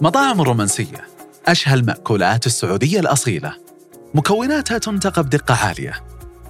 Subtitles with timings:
[0.00, 1.06] مطاعم الرومانسية
[1.46, 3.54] أشهى المأكولات السعودية الأصيلة.
[4.14, 6.04] مكوناتها تنتقى بدقة عالية.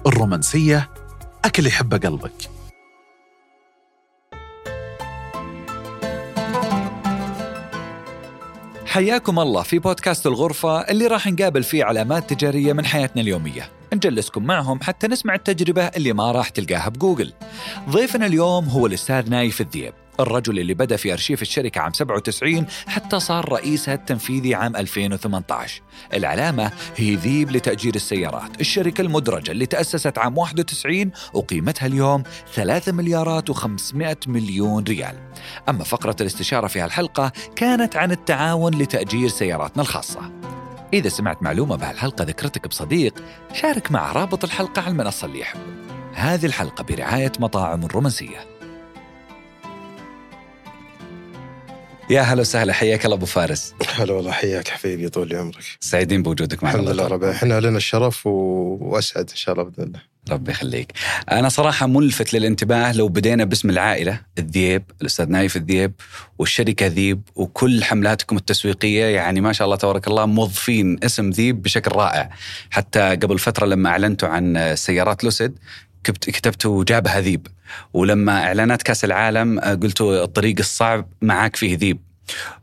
[0.07, 0.89] الرومانسية
[1.45, 2.49] أكل يحب قلبك.
[8.85, 13.69] حياكم الله في بودكاست الغرفة اللي راح نقابل فيه علامات تجارية من حياتنا اليومية.
[13.93, 17.33] نجلسكم معهم حتى نسمع التجربة اللي ما راح تلقاها بجوجل.
[17.89, 19.93] ضيفنا اليوم هو الأستاذ نايف الذيب.
[20.19, 25.81] الرجل اللي بدأ في أرشيف الشركة عام 97 حتى صار رئيسها التنفيذي عام 2018
[26.13, 28.61] العلامة هي ذيب لتأجير السيارات.
[28.61, 35.15] الشركة المدرجة اللي تأسست عام 91 وقيمتها اليوم 3 مليارات و500 مليون ريال.
[35.69, 40.31] أما فقرة الاستشارة في هالحلقة كانت عن التعاون لتأجير سياراتنا الخاصة.
[40.93, 43.13] إذا سمعت معلومة بهالحلقة ذكرتك بصديق
[43.53, 45.59] شارك مع رابط الحلقة على المنصة اللي يحب.
[46.13, 48.54] هذه الحلقة برعاية مطاعم الرومانسية.
[52.09, 53.73] يا هلا وسهلا حياك الله أبو فارس.
[53.95, 55.63] هلا والله حياك حبيبي طول عمرك.
[55.79, 58.29] سعيدين بوجودك معنا الحمد لله رب إحنا لنا الشرف و...
[58.81, 59.99] وأسعد إن شاء الله بإذن الله.
[60.29, 60.91] ربي يخليك.
[61.31, 65.93] أنا صراحة ملفت للانتباه لو بدينا باسم العائلة الذيب الأستاذ نايف الذيب
[66.39, 71.91] والشركة ذيب وكل حملاتكم التسويقية يعني ما شاء الله تبارك الله موظفين اسم ذيب بشكل
[71.91, 72.29] رائع.
[72.69, 75.59] حتى قبل فترة لما أعلنتوا عن سيارات لوسيد
[76.11, 77.47] كتبتوا جابها ذيب
[77.93, 81.99] ولما إعلانات كأس العالم قلتوا الطريق الصعب معاك فيه ذيب.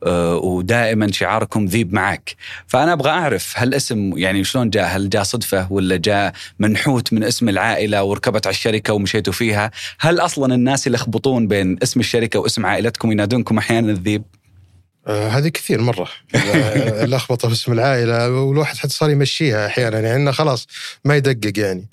[0.07, 5.23] أه ودائما شعاركم ذيب معك فأنا أبغى أعرف هل اسم يعني شلون جاء؟ هل جاء
[5.23, 9.71] صدفة ولا جاء منحوت من اسم العائلة وركبت على الشركة ومشيتوا فيها؟
[10.01, 14.23] هل أصلا الناس يلخبطون بين اسم الشركة واسم عائلتكم ينادونكم أحيانا الذيب؟
[15.07, 16.09] آه هذه كثير مرة.
[17.05, 20.01] لخبطة في اسم العائلة والواحد حتى صار يمشيها أحيانا.
[20.01, 20.67] يعني خلاص
[21.05, 21.81] ما يدقق يعني.
[21.81, 21.93] آه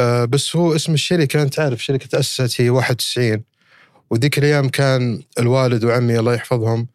[0.00, 3.42] بس هو اسم الشركة أنت عارف شركة تأسست هي 91
[4.10, 6.86] وذيك الأيام كان الوالد وعمي الله يحفظهم.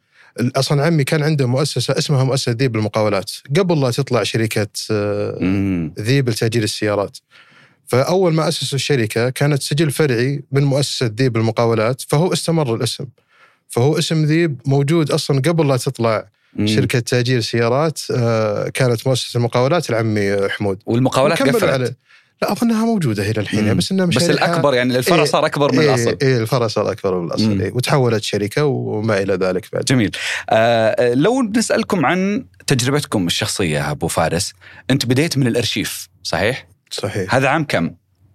[0.56, 4.68] أصلا عمي كان عنده مؤسسة اسمها مؤسسة ذيب المقاولات قبل لا تطلع شركة
[6.00, 7.18] ذيب لتأجير السيارات.
[7.88, 13.06] فأول ما أسسوا الشركة كانت سجل فرعي من مؤسسة ذيب المقاولات فهو استمر الاسم.
[13.70, 16.68] فهو اسم ذيب موجود أصلا قبل لا تطلع مم.
[16.68, 18.00] شركة تأجير سيارات
[18.74, 20.84] كانت مؤسسة المقاولات العمي حمود.
[20.85, 21.64] والمقاولات قفلت.
[21.64, 21.94] على
[22.42, 25.80] لا اظنها موجودة إلى الحين بس إنها بس الأكبر يعني الفرع إيه صار أكبر من
[25.80, 26.18] إيه الأصل.
[26.22, 29.86] اي الفرع صار أكبر من الأصل إيه وتحولت شركة وما إلى ذلك بعد.
[29.86, 30.12] جميل.
[30.50, 34.54] آه لو نسألكم عن تجربتكم الشخصية أبو فارس
[34.90, 37.36] أنت بديت من الأرشيف صحيح؟ صحيح.
[37.36, 37.92] هذا عام كم؟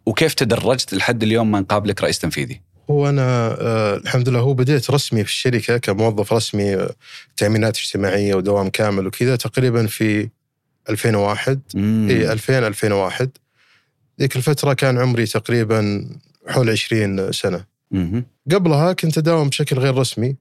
[0.06, 2.60] وكيف تدرجت لحد اليوم ما نقابلك رئيس تنفيذي؟
[2.90, 6.88] هو أنا آه الحمد لله هو بديت رسمي في الشركة كموظف رسمي
[7.36, 10.28] تأمينات اجتماعية ودوام كامل وكذا تقريبا في
[10.90, 13.30] 2001 اي 2000 2001
[14.20, 16.08] ذيك الفترة كان عمري تقريبا
[16.48, 17.64] حول 20 سنة.
[18.52, 20.36] قبلها كنت أداوم بشكل غير رسمي.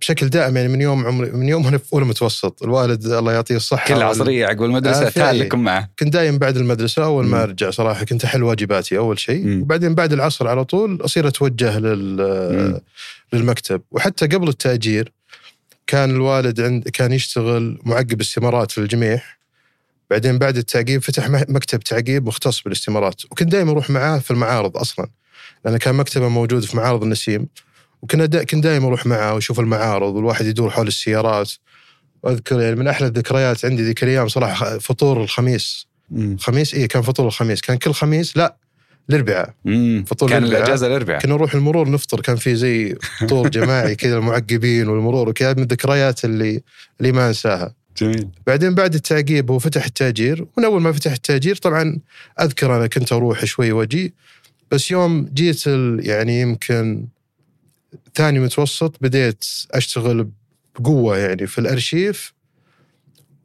[0.00, 2.62] بشكل دائم يعني من يوم عمري من يوم أنا في أولى متوسط.
[2.62, 5.90] الوالد الله يعطيه الصحة كل عصرية عقب المدرسة تعلقكم معه.
[5.98, 9.62] كنت دايم بعد المدرسة أول ما أرجع صراحة كنت أحل واجباتي أول شيء.
[9.62, 12.80] وبعدين بعد العصر على طول أصير أتوجه لل
[13.32, 13.82] للمكتب.
[13.90, 15.12] وحتى قبل التأجير
[15.86, 19.41] كان الوالد عند كان يشتغل معقب استمارات في الجميح
[20.12, 23.24] بعدين بعد التعقيب فتح مكتب تعقيب مختص بالاستمارات.
[23.24, 25.08] وكنت دائما أروح معاه في المعارض أصلا
[25.64, 27.48] لأن كان مكتبه موجود في معارض النسيم.
[28.02, 31.52] وكنا دا كنت دائما أروح معاه وأشوف المعارض والواحد يدور حول السيارات.
[32.22, 35.86] وأذكر يعني من أحلى الذكريات عندي ذيك الأيام صراحة فطور الخميس.
[36.38, 37.60] خميس؟ اي كان فطور الخميس.
[37.60, 38.56] كان كل خميس؟ لا
[39.10, 39.54] الأربعاء.
[40.06, 41.20] فطور كان الأجازة الأربعاء.
[41.20, 46.24] كنا نروح المرور نفطر كان في زي فطور جماعي كذا المعقبين والمرور وكذا من الذكريات
[46.24, 46.62] اللي
[47.00, 47.81] اللي ما أنساها.
[47.98, 48.28] جميل.
[48.46, 51.98] بعدين بعد التعقيب هو فتح التأجير ومن أول ما فتح التأجير طبعا
[52.40, 54.14] أذكر أنا كنت أروح شوي وأجي
[54.70, 55.66] بس يوم جيت
[55.98, 57.06] يعني يمكن
[58.14, 60.28] ثاني متوسط بديت أشتغل
[60.78, 62.32] بقوة يعني في الأرشيف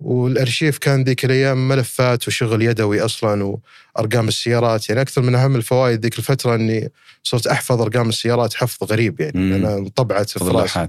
[0.01, 3.59] والأرشيف كان ذيك الأيام ملفات وشغل يدوي أصلا
[3.95, 4.89] وأرقام السيارات.
[4.89, 6.91] يعني أكثر من أهم الفوائد ذيك الفترة إني
[7.23, 9.55] صرت أحفظ أرقام السيارات حفظ غريب يعني.
[9.55, 10.87] أنا انطبعت في راسي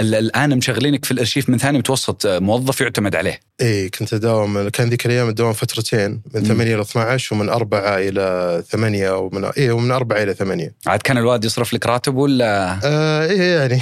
[0.00, 3.40] الآن مشغلينك في الأرشيف من ثاني متوسط موظف يعتمد عليه.
[3.60, 4.68] اي كنت أداوم.
[4.68, 9.70] كان ذيك الأيام الدوام فترتين من 8 إلى 12 ومن 4 إلى 8 ومن اي
[9.70, 13.80] ومن 4 إلى 8 عاد كان الوالد يصرف لك راتب ولا؟ آه إيه يعني.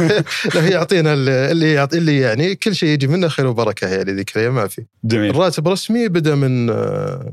[0.54, 4.17] لو يعطينا اللي يعطي اللي يعني كل شيء يجي منه خير وبركة يعني.
[4.18, 7.32] ذيك الأيام ما في جميل الراتب رسمي بدأ من آه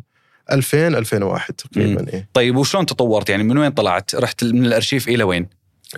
[0.51, 2.29] 2000 2001 تقريبا إيه.
[2.33, 5.47] طيب وشلون تطورت يعني من وين طلعت؟ رحت من الأرشيف إلى وين؟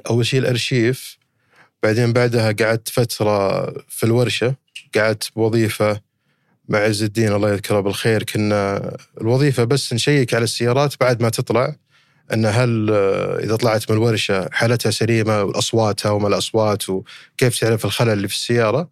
[0.09, 1.17] أول شيء الأرشيف
[1.83, 4.55] بعدين بعدها قعدت فترة في الورشة
[4.95, 6.01] قعدت بوظيفة
[6.69, 8.91] مع عز الدين الله يذكره بالخير كنا
[9.21, 11.75] الوظيفة بس نشيك على السيارات بعد ما تطلع
[12.33, 18.13] إن هل آه، إذا طلعت من الورشة حالتها سليمة وأصواتها وما الأصوات وكيف تعرف الخلل
[18.13, 18.89] اللي في السيارة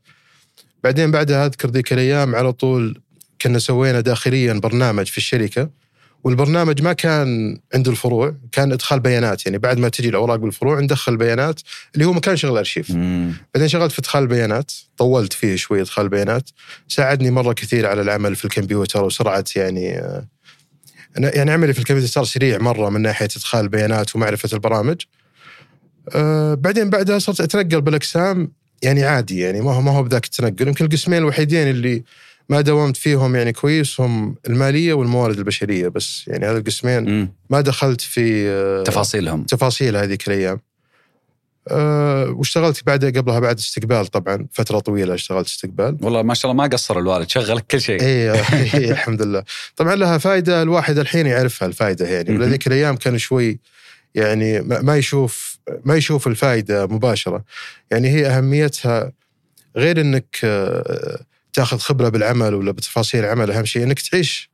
[0.86, 3.02] بعدين بعدها أذكر ذيك الأيام على طول
[3.42, 5.70] كنا سوينا داخليا برنامج في الشركة
[6.24, 9.46] والبرنامج ما كان عند الفروع كان إدخال بيانات.
[9.46, 11.62] يعني بعد ما تجي الأوراق بالفروع ندخل بيانات
[11.96, 12.92] اللي هو مكان شغل أرشيف.
[12.92, 13.34] مم.
[13.56, 16.50] بعدين شغلت في إدخال البيانات طولت فيه شوي إدخال البيانات
[16.88, 20.28] ساعدني مرة كثير على العمل في الكمبيوتر وسرعة يعني آه،
[21.20, 25.02] أنا- يعني عملي في الكمبيوتر صار سريع مرة من ناحية إدخال البيانات ومعرفة البرامج.
[26.16, 28.52] آه، بعدين بعدها صرت اتنقل بالأقسام.
[28.81, 32.04] يعني عادي يعني ما هو ما هو بذاك التنقل يمكن القسمين الوحيدين اللي
[32.50, 37.30] ما داومت فيهم يعني كويس هم المالية والموارد البشرية بس يعني هذا القسمين.
[37.50, 40.60] ما دخلت في آه، تفاصيلهم تفاصيل هذيك الأيام.
[41.68, 45.98] أه واشتغلت بعدها قبلها بعد استقبال طبعا فترة طويلة اشتغلت استقبال.
[46.01, 48.31] والله ما شاء الله ما قصر الوالد شغلك كل شيء اي
[48.74, 49.44] إي، الحمد لله.
[49.75, 52.42] طبعا لها فائده الواحد الحين يعرفها الفائده يعني مهم.
[52.42, 53.60] ولا ذيك الأيام كان شوي
[54.15, 57.44] يعني ما يشوف ما يشوف الفائدة مباشرة.
[57.91, 59.12] يعني هي أهميتها
[59.75, 61.19] غير إنك آه،
[61.53, 64.50] تأخذ خبرة بالعمل ولا بتفاصيل العمل أهم شيء إنك تعيش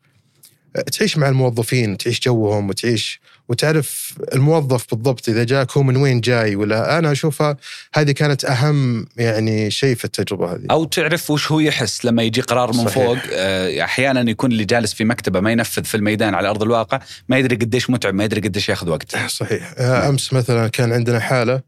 [0.91, 6.55] تعيش مع الموظفين تعيش جوهم وتعيش وتعرف الموظف بالضبط إذا جاك هو من وين جاي
[6.55, 6.97] ولا.
[6.97, 7.57] أنا أشوفها
[7.93, 10.65] هذه كانت أهم يعني شيء في التجربة هذه.
[10.71, 12.93] أو تعرف وش هو يحس لما يجي قرار من صحيح.
[12.93, 13.17] فوق.
[13.31, 17.37] آه، أحيانا يكون اللي جالس في مكتبة ما ينفذ في الميدان على أرض الواقع ما
[17.37, 19.15] يدري قديش متعب ما يدري قديش ياخذ وقت.
[19.27, 19.73] صحيح.
[19.77, 21.61] آه، أمس مثلا كان عندنا حالة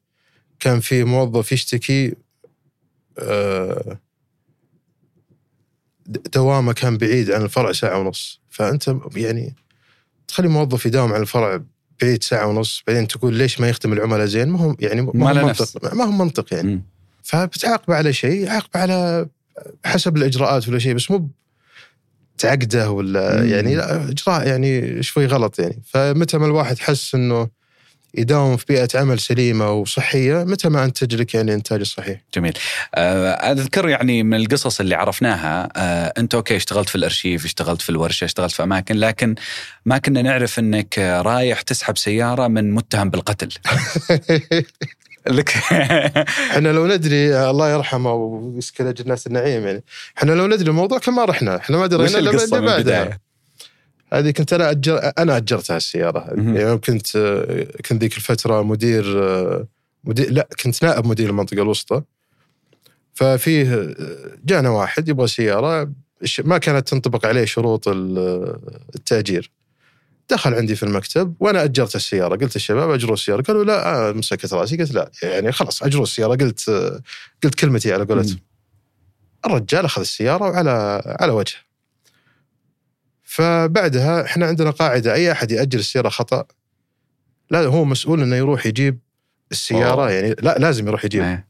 [0.60, 2.14] كان في موظف يشتكي
[3.20, 4.00] آه،
[6.06, 8.43] دوامه كان بعيد عن الفرع ساعة ونص.
[8.54, 9.56] فأنت يعني
[10.28, 11.62] تخلي موظف يداوم على الفرع
[12.02, 15.44] بعيد ساعة ونص بعدين تقول ليش ما يخدم العملاء زين ما هو يعني ما ما
[15.44, 15.76] نفس.
[15.76, 16.84] منطق ما هو منطق يعني مم.
[17.24, 19.28] فبتعاقبه على شيء عاقبه على
[19.86, 21.30] حسب الإجراءات ولا شيء بس مو
[22.38, 23.50] تعقده ولا مم.
[23.50, 27.50] يعني لا إجراء يعني شوي غلط يعني فمتى ما الواحد حس إنه
[28.14, 32.54] يداوم في بيئة عمل سليمة وصحية متى ما انتج لك يعني انتاج الصحيح جميل.
[32.96, 37.90] آه، أذكر يعني من القصص اللي عرفناها آه، أنت أوكي اشتغلت في الأرشيف اشتغلت في
[37.90, 39.36] الورشة اشتغلت في أماكن لكن
[39.86, 43.50] ما كنا نعرف إنك رايح تسحب سيارة من متهم بالقتل.
[45.28, 45.50] لك
[46.52, 49.84] إحنا لو ندري الله يرحمه ويسكن جنات النعيم يعني.
[50.18, 51.58] إحنا لو ندري الموضوع كان ما رحنا.
[51.58, 53.20] إحنا ما درينا إلا بعدها.
[54.14, 56.34] هذه كنت أنا أجر أنا أجرتها السيارة.
[56.38, 57.18] يعني كنت
[57.86, 59.04] كنت ذيك الفترة مدير
[60.04, 62.02] مدير لا كنت نائب مدير المنطقة الوسطى.
[63.14, 63.96] ففيه
[64.46, 65.92] جانا واحد يبغى سيارة
[66.44, 68.58] ما كانت تنطبق عليه شروط ال-
[68.96, 69.52] التأجير.
[70.30, 72.36] دخل عندي في المكتب وأنا أجرت السيارة.
[72.36, 73.42] قلت الشباب أجروا السيارة.
[73.42, 74.78] قالوا لا آه مسكت رأسي.
[74.78, 75.12] قلت لا.
[75.24, 76.36] يعني خلاص أجروا السيارة.
[76.36, 76.70] قلت
[77.44, 78.40] قلت كلمتي على قولتهم.
[79.46, 81.58] الرجال أخذ السيارة وعلى على وجهه.
[83.34, 86.46] فبعدها إحنا عندنا قاعدة أي أحد ياجر السيارة خطأ
[87.50, 89.00] لا هو مسؤول إنه يروح يجيب
[89.52, 90.12] السيارة أوه.
[90.12, 91.48] يعني لا لازم يروح يجيب إيه.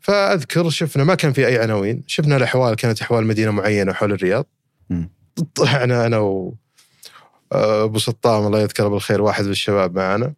[0.00, 4.46] فأذكر شفنا ما كان في أي عناوين شفنا الأحوال كانت أحوال مدينة معينة حول الرياض.
[5.54, 6.54] طلعنا أنا و
[7.52, 10.34] آه، أبو سطام الله يذكره بالخير واحد من الشباب معنا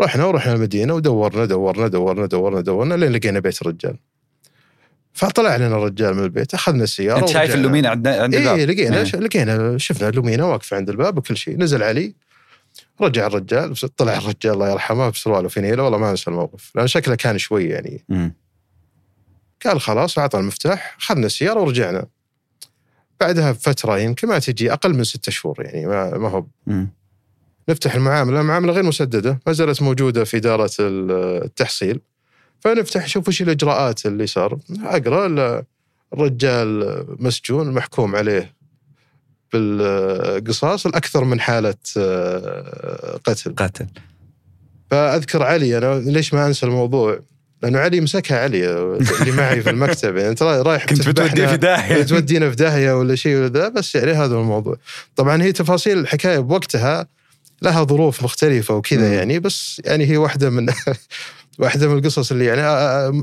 [0.00, 3.98] رحنا ورحنا المدينة ودورنا دورنا دورنا دورنا دورنا لين لقينا بيت الرجال
[5.18, 7.54] فطلع لنا الرجال من البيت أخذنا السياره أنت شايف.
[7.54, 9.02] اللومينا عند عند الباب إيه لقينا إيه.
[9.20, 12.14] لقينا شفنا اللومينة واقفة عند الباب وكل شيء نزل علي
[13.00, 17.38] رجع الرجال طلع الرجال الله يرحمه بسروال وفنيله والله ما أنسى الموقف لأن شكله كان
[17.38, 18.34] شوي يعني مم.
[19.64, 22.06] قال خلاص أعطى المفتاح أخذنا السيارة ورجعنا
[23.20, 26.46] بعدها بفترة يمكن ما تجي أقل من ستة شهور يعني ما, ما هو.
[27.68, 32.00] نفتح المعاملة المعامله غير مسددة ما زالت موجودة في إدارة ال- التحصيل
[32.60, 34.58] فنفتح نشوف وش الإجراءات اللي صار.
[34.82, 35.62] أقرأ ال-
[36.14, 38.54] الرجال مسجون محكوم عليه
[39.52, 43.54] بالقصاص الأكثر من حالة آه، قتل.
[43.54, 43.86] قاتل.
[44.90, 47.20] فأذكر علي أنا ليش ما أنسى الموضوع؟
[47.62, 48.70] لأنه علي مسكها علي
[49.20, 50.16] اللي معي في المكتب.
[50.16, 52.02] يعني أنت رايح كنت بتوديه في داهية.
[52.02, 54.76] تودينا في داهية ولا شيء ولا ذا بس يعني هذا هو الموضوع.
[55.16, 57.06] طبعا هي تفاصيل الحكاية بوقتها
[57.62, 59.14] لها ظروف مختلفة وكذا.
[59.14, 60.66] يعني بس يعني هي واحدة من
[61.58, 62.62] واحدة من القصص اللي يعني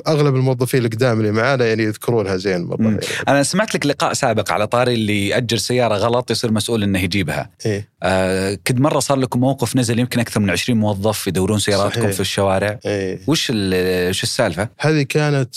[0.08, 2.84] أغلب الموظفين القدام اللي معانا يعني يذكرونها زين مره.
[2.84, 3.00] يعني.
[3.28, 7.52] أنا سمعت لك لقاء سابق على طاري اللي يأجر سيارة غلط يصير مسؤول إنه يجيبها.
[7.66, 7.90] إيه.
[8.04, 12.14] آه كد مرة صار لكم موقف نزل يمكن أكثر من 20 موظف يدورون سياراتكم صحيح.
[12.14, 12.80] في الشوارع.
[12.86, 13.20] إيه.
[13.28, 13.52] وش
[14.10, 15.56] وش السالفة؟ هذه كانت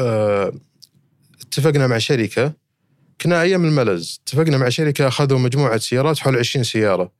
[0.00, 0.52] آه،
[1.40, 2.52] اتفقنا مع شركة
[3.20, 7.12] كنا أيام الملز اتفقنا مع شركة أخذوا مجموعة سيارات حول 20 سيارة.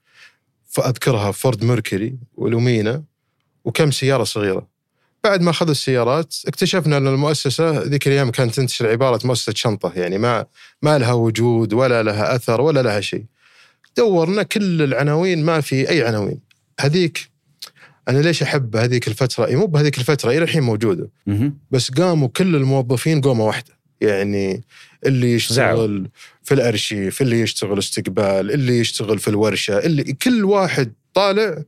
[0.68, 3.02] فأذكرها فورد ميركوري ولومينا.
[3.64, 4.66] وكم سيارة صغيرة.
[5.24, 10.18] بعد ما أخذوا السيارات اكتشفنا أن المؤسسة ذيك الأيام كانت تنتشر عبارة مؤسسة شنطة يعني
[10.18, 10.46] ما
[10.82, 13.24] ما لها وجود ولا لها أثر ولا لها شيء.
[13.96, 16.40] دورنا كل العناوين ما في أي عناوين.
[16.80, 17.30] هذيك
[18.08, 21.10] أنا ليش أحب هذيك الفترة؟ مو بهذيك الفترة إلى الحين موجودة.
[21.70, 23.80] بس قاموا كل الموظفين قومة واحدة.
[24.00, 24.64] يعني
[25.06, 26.08] اللي يشتغل
[26.42, 31.62] في الارشيف اللي يشتغل استقبال اللي يشتغل في الورشة اللي كل واحد طالع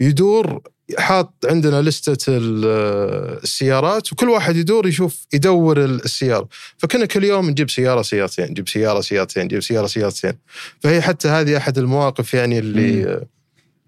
[0.00, 0.60] يدور
[0.98, 6.48] حاط عندنا لستة ال- السيارات وكل واحد يدور يشوف يدور السيارة.
[6.78, 10.32] فكنا كل يوم نجيب سيارة سيارتين نجيب سيارة سيارتين نجيب سيارة سيارتين.
[10.80, 13.20] فهي حتى هذه أحد المواقف يعني اللي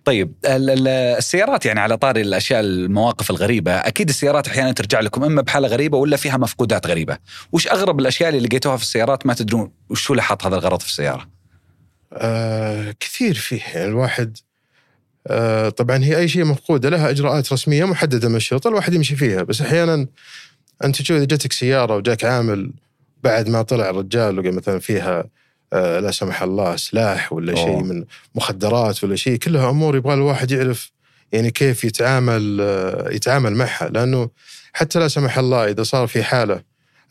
[0.05, 5.25] طيب ال- ال- السيارات يعني على طاري الأشياء المواقف الغريبة أكيد السيارات أحيانا ترجع لكم
[5.25, 7.19] إما بحالة غريبة ولا فيها مفقودات غريبة.
[7.53, 10.81] وش أغرب الأشياء اللي لقيتوها في السيارات ما تدرون وش هو اللي حط هذا الغرض
[10.81, 11.29] في السيارة؟
[12.13, 13.61] آه كثير فيه.
[13.75, 14.39] يعني الواحد
[15.77, 19.61] طبعا هي أي شيء مفقوده لها إجراءات رسمية محددة من الشرطة الواحد يمشي فيها بس
[19.61, 20.07] أحيانا
[20.85, 22.73] أنت تشوف إذا جاتك سيارة وجاك عامل
[23.25, 25.25] بعد ما طلع الرجال لقى مثلا فيها
[25.73, 27.55] آه لا سمح الله سلاح ولا.
[27.55, 28.05] شيء من
[28.35, 30.91] مخدرات ولا شيء كلها أمور يبغى الواحد يعرف
[31.33, 34.31] يعني كيف يتعامل آه يتعامل معها لأنه
[34.73, 36.63] حتى لا سمح الله إذا صار في حالة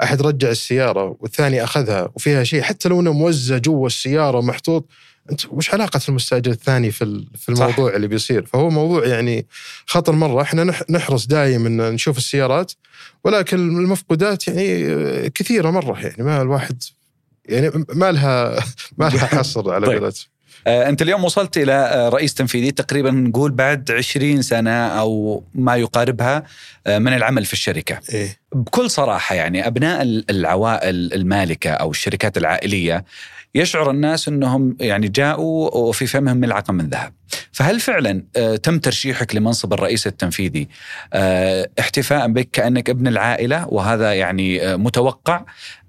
[0.04, 4.86] أحد رجع السيارة والثاني أخذها وفيها شيء حتى لو إنه موزع جوا السيارة محطوط
[5.32, 7.64] أنت وش علاقة المستاجر الثاني في في صح.
[7.64, 9.46] الموضوع اللي بيصير؟ فهو موضوع يعني
[9.86, 10.42] خطر مرة.
[10.42, 12.72] إحنا نح- نحرص دائما إن نشوف السيارات
[13.24, 16.24] ولكن المفقودات يعني كثيرة مرة يعني.
[16.24, 16.84] ما الواحد
[17.50, 18.64] يعني ما لها
[18.98, 20.02] ما لها حصر على طيب.
[20.04, 20.26] قولتهم.
[20.68, 22.72] آه، أنت اليوم وصلت إلى آه، رئيس تنفيذي.
[22.72, 26.44] تقريبا نقول بعد 20 سنة أو ما يقاربها
[26.88, 28.00] آه، من العمل في الشركة.
[28.14, 28.38] إيه.
[28.56, 33.06] بكل صراحة يعني أبناء ال- العوائل المالكة أو الشركات العائلية
[33.58, 37.14] يشعر الناس إنهم يعني جاءوا وفي فمهم ملعقة من ذهب.
[37.52, 40.68] فهل فعلا آه، تم ترشيحك لمنصب الرئيس التنفيذي
[41.14, 45.42] آه، احتفاء بك كأنك ابن العائلة وهذا يعني آه، متوقع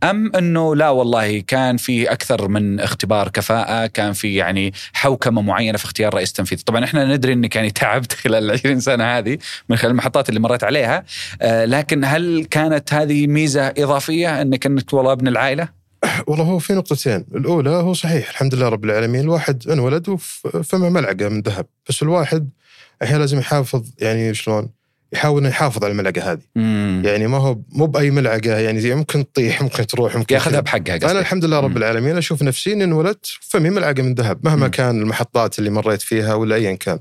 [0.02, 5.78] أم إنه لا والله كان في أكثر من اختبار كفاءة، كان في يعني حوكمة معينة
[5.78, 9.38] في اختيار رئيس تنفيذي، طبعا إحنا ندري إنك يعني تعبت خلال ال 20 سنة هذه
[9.68, 11.04] من خلال المحطات اللي مريت عليها،
[11.42, 15.77] لكن هل كانت هذه ميزة إضافية إنك إنك والله ابن العائلة؟
[16.28, 21.28] والله هو في نقطتين الأولى هو صحيح الحمد لله رب العالمين الواحد انولد وفمه ملعقه
[21.28, 22.50] من ذهب بس الواحد
[23.02, 24.68] أحيانا لازم يحافظ يعني شلون
[25.12, 27.02] يحاول إنه يحافظ على الملعقة هذه مم.
[27.04, 30.60] يعني ما هو مو بأي ملعقة يعني زي ممكن تطيح ممكن تروح ممكن ياخذها.
[30.60, 31.76] بحقها أنا قصدي الحمد لله رب مم.
[31.76, 34.70] العالمين أشوف نفسي إني انولدت فمي ملعقة من ذهب مهما مم.
[34.70, 36.98] كان المحطات اللي مريت فيها ولا ايا كان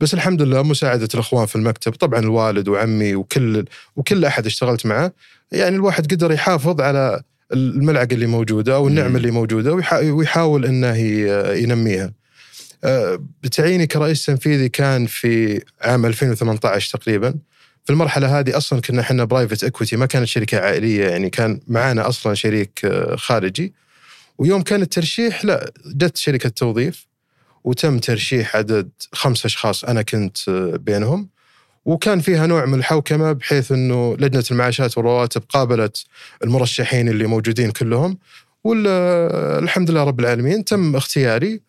[0.00, 3.64] بس الحمد لله مساعدة الأخوان في المكتب طبعا الوالد وعمي وكل
[3.96, 5.12] وكل أحد اشتغلت معه
[5.52, 7.22] يعني الواحد قدر يحافظ على
[7.54, 8.88] الملعقة اللي موجودة أو.
[8.88, 10.96] النعمة اللي موجودة ويحا- ويحاول إنه
[11.62, 12.12] ينميها.
[13.42, 17.34] بتعييني كرئيس تنفيذي كان في عام 2018 تقريبا
[17.84, 22.08] في المرحلة هذه أصلا كنا إحنا برايفت اكويتي ما كانت شركة عائلية يعني كان معانا
[22.08, 23.74] أصلا شريك خارجي
[24.38, 27.06] ويوم كان الترشيح لا جت شركة توظيف
[27.64, 31.28] وتم ترشيح عدد خمس أشخاص أنا كنت بينهم
[31.84, 36.04] وكان فيها نوع من الحوكمة بحيث إنه لجنة المعاشات والرواتب قابلت
[36.44, 38.18] المرشحين اللي موجودين كلهم.
[38.64, 41.60] والحمد لله رب العالمين تم اختياري.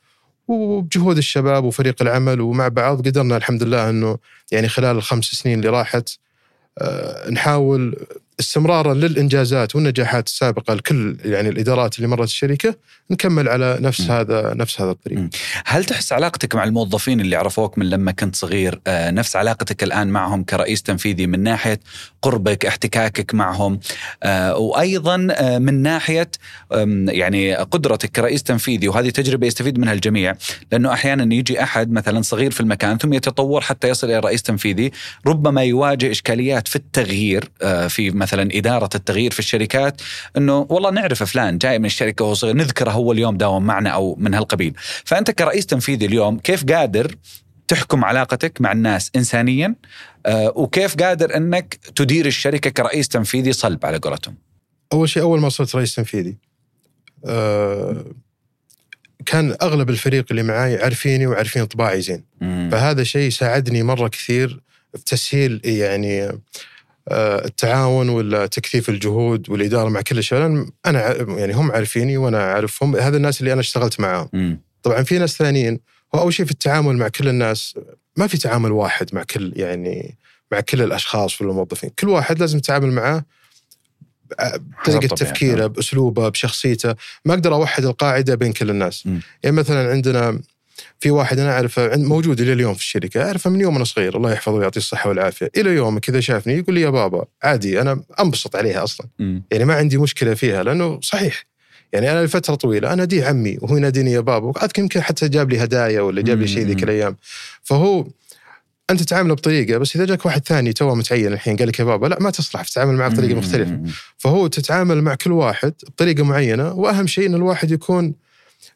[0.48, 4.17] وبجهود الشباب وفريق العمل ومع بعض قدرنا الحمد لله إنه
[4.51, 6.10] يعني خلال الخمس سنين اللي راحت
[6.77, 7.95] آه، نحاول
[8.39, 12.75] استمرارا للإنجازات والنجاحات السابقة لكل يعني الإدارات اللي مرت الشركة
[13.12, 14.12] نكمل على نفس م.
[14.12, 15.20] هذا نفس هذا الطريق.
[15.20, 15.30] م.
[15.65, 20.08] هل تحس علاقتك مع الموظفين اللي عرفوك من لما كنت صغير آه، نفس علاقتك الآن
[20.08, 21.80] معهم كرئيس تنفيذي من ناحية
[22.22, 23.80] قربك احتكاكك معهم
[24.24, 26.32] آه، وأيضا آه، من ناحية
[27.08, 30.36] يعني قدرتك كرئيس تنفيذي وهذه تجربة يستفيد منها الجميع
[30.72, 34.92] لأنه أحيانا يجي أحد مثلا صغير في المكان ثم يتطور حتى يصل إلى رئيس تنفيذي
[35.27, 37.50] ربما يواجه إشكاليات في التغيير
[37.89, 40.01] في مثلا إدارة التغيير في الشركات
[40.38, 44.15] إنه والله نعرف فلان جاي من الشركة وهو صغير نذكره هو اليوم داوم معنا أو
[44.20, 44.74] من هالقبيل.
[45.05, 47.15] فأنت كرئيس تنفيذي اليوم كيف قادر
[47.67, 49.75] تحكم علاقتك مع الناس انسانيا
[50.25, 54.36] آه، وكيف قادر إنك تدير الشركة كرئيس تنفيذي صلب على قولتهم؟
[54.94, 56.38] أول شيء أول ما صرت رئيس تنفيذي
[57.25, 58.05] آه،
[59.25, 62.24] كان أغلب الفريق اللي معاي عارفيني وعارفين طباعي زين.
[62.41, 62.70] مم.
[62.72, 64.62] فهذا شيء ساعدني مرة كثير
[64.96, 66.39] في تسهيل يعني آه،
[67.12, 73.17] التعاون ولا تكثيف الجهود والإدارة مع كل لأن أنا يعني هم عارفيني وأنا أعرفهم هذا
[73.17, 74.59] الناس اللي أنا اشتغلت معاهم مم.
[74.83, 75.79] طبعا في ناس ثانيين
[76.15, 77.75] هو أول شيء في التعامل مع كل الناس
[78.17, 80.17] ما في تعامل واحد مع كل يعني
[80.51, 83.25] مع كل الأشخاص والموظفين كل واحد لازم تتعامل معاه
[84.85, 85.15] بطريقة.
[85.15, 86.95] تفكيره بأسلوبه بشخصيته
[87.25, 89.21] ما أقدر أوحد القاعدة بين كل الناس مم.
[89.43, 90.41] يعني مثلا عندنا
[91.00, 94.32] في واحد أنا أعرفه موجود إلى اليوم في الشركة أعرفه من يوم أنا صغير الله
[94.32, 98.55] يحفظه ويعطيه الصحة والعافية إلى يومك اذا شافني يقول لي يا بابا عادي أنا أنبسط
[98.55, 99.44] عليها أصلا مم.
[99.51, 101.46] يعني ما عندي مشكلة فيها لأنه صحيح
[101.94, 105.50] يعني أنا لفترة طويلة أنا دي عمي وهو يناديني يا بابا وأذكر يمكن حتى جاب
[105.50, 106.84] لي هدايا ولا جاب لي شيء ذيك.
[106.84, 107.17] الأيام
[107.63, 108.08] فهو
[108.89, 112.08] أنت تتعامله بطريقة بس إذا جاك واحد ثاني توه متعين الحين قال لك يا بابا
[112.08, 113.79] لا ما تصلح تتعامل معه بطريقة مختلفة.
[114.17, 118.13] فهو تتعامل مع كل واحد بطريقة معينة وأهم شيء إن الواحد يكون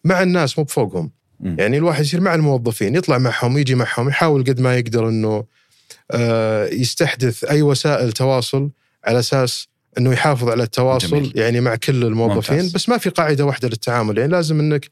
[0.03, 1.11] مع الناس مو بفوقهم
[1.43, 5.43] يعني الواحد يصير مع الموظفين يطلع معهم يجي معهم يحاول قد ما يقدر إنه
[6.11, 8.69] آه، يستحدث أي وسائل تواصل
[9.05, 9.67] على أساس
[9.97, 11.33] إنه يحافظ على التواصل جميل.
[11.35, 12.71] يعني مع كل الموظفين ممتاز.
[12.71, 14.89] بس ما في قاعدة واحدة للتعامل يعني لازم إنك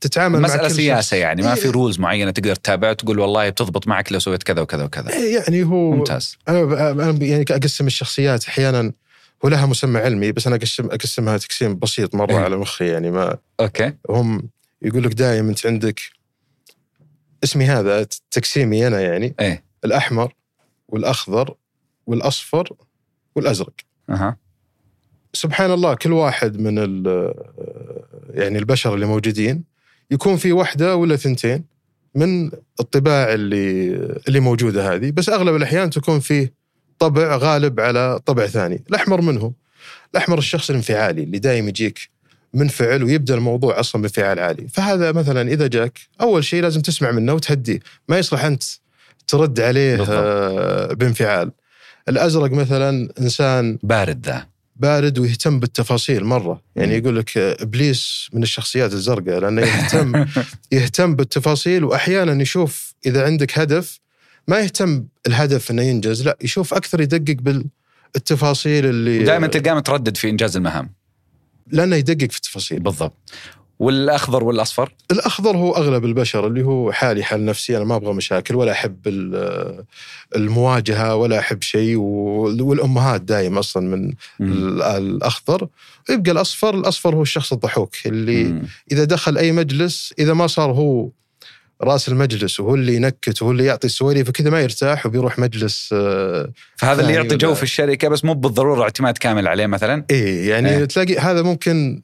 [0.00, 1.12] تتعامل مع مسألة سياسة شخص.
[1.12, 4.60] يعني ما في إيه، rules معينة تقدر تتابع وتقول والله بتضبط معك لو سويت كذا
[4.60, 8.92] وكذا وكذا إيه، يعني هو ممتاز أنا أنا يعني أقسم الشخصيات أحيانا
[9.42, 12.38] ولها مسمى علمي بس أنا أقسم أقسمها تقسيم بسيط مرة إيه.
[12.38, 14.48] على مخي يعني ما أوكي هم
[14.84, 16.00] يقول لك دائما أنت عندك
[17.44, 19.34] اسمي هذا تقسيمي أنا يعني.
[19.40, 19.64] إيه.
[19.84, 20.34] الأحمر
[20.88, 21.54] والأخضر
[22.06, 22.72] والأصفر
[23.36, 23.72] والأزرق.
[24.10, 24.36] أها.
[25.32, 27.34] سبحان الله كل واحد من ال-
[28.30, 29.64] يعني البشر اللي موجودين
[30.10, 31.64] يكون في واحدة ولا ثنتين
[32.14, 33.94] من الطباع اللي
[34.28, 35.10] اللي موجودة هذه.
[35.10, 36.52] بس أغلب الأحيان تكون فيه
[36.98, 38.84] طبع غالب على طبع ثاني.
[38.90, 39.52] الأحمر منه.
[40.12, 42.10] الأحمر الشخص الانفعالي اللي دايم يجيك
[42.54, 47.34] منفعل ويبدأ الموضوع أصلا بانفعال عالي فهذا مثلا إذا جاك أول شيء لازم تسمع منه
[47.34, 47.80] وتهديه.
[48.08, 48.62] ما يصلح أنت
[49.26, 50.16] ترد عليه بالضبط.
[50.16, 51.50] آه، بانفعال.
[52.08, 54.46] الأزرق مثلا إنسان بارد ذا.
[54.76, 56.62] بارد ويهتم بالتفاصيل مرة.
[56.76, 56.96] يعني.
[56.96, 60.26] يقول لك آه، إبليس من الشخصيات الزرقاء لأنه يهتم
[60.72, 64.00] يهتم بالتفاصيل واحيانا يشوف إذا عندك هدف
[64.48, 67.64] ما يهتم الهدف إنه ينجز لا يشوف أكثر يدقق
[68.14, 71.01] بالتفاصيل اللي ودائما تلقاه متردد في إنجاز المهام.
[71.72, 73.30] لأنه يدقق في التفاصيل بالضبط
[73.78, 78.54] والأخضر والأصفر الأخضر هو أغلب البشر اللي هو حالي حال نفسي أنا ما أبغى مشاكل
[78.54, 79.84] ولا أحب ال-
[80.36, 84.52] المواجهة ولا أحب شيء وال- والأمهات دايم أصلا من مم.
[84.96, 85.68] الأخضر
[86.10, 88.62] يبقى الأصفر الأصفر هو الشخص الضحوك اللي مم.
[88.92, 91.08] إذا دخل أي مجلس إذا ما صار هو
[91.84, 96.52] رأس المجلس وهو اللي ينكت وهو اللي يعطي السواليف فكذا ما يرتاح وبيروح مجلس آه،
[96.76, 100.70] فهذا اللي يعطي جو في الشركة بس مو بالضرورة اعتماد كامل عليه مثلا إيه يعني
[100.70, 100.78] إيه.
[100.78, 100.84] إيه.
[100.84, 102.02] تلاقي هذا ممكن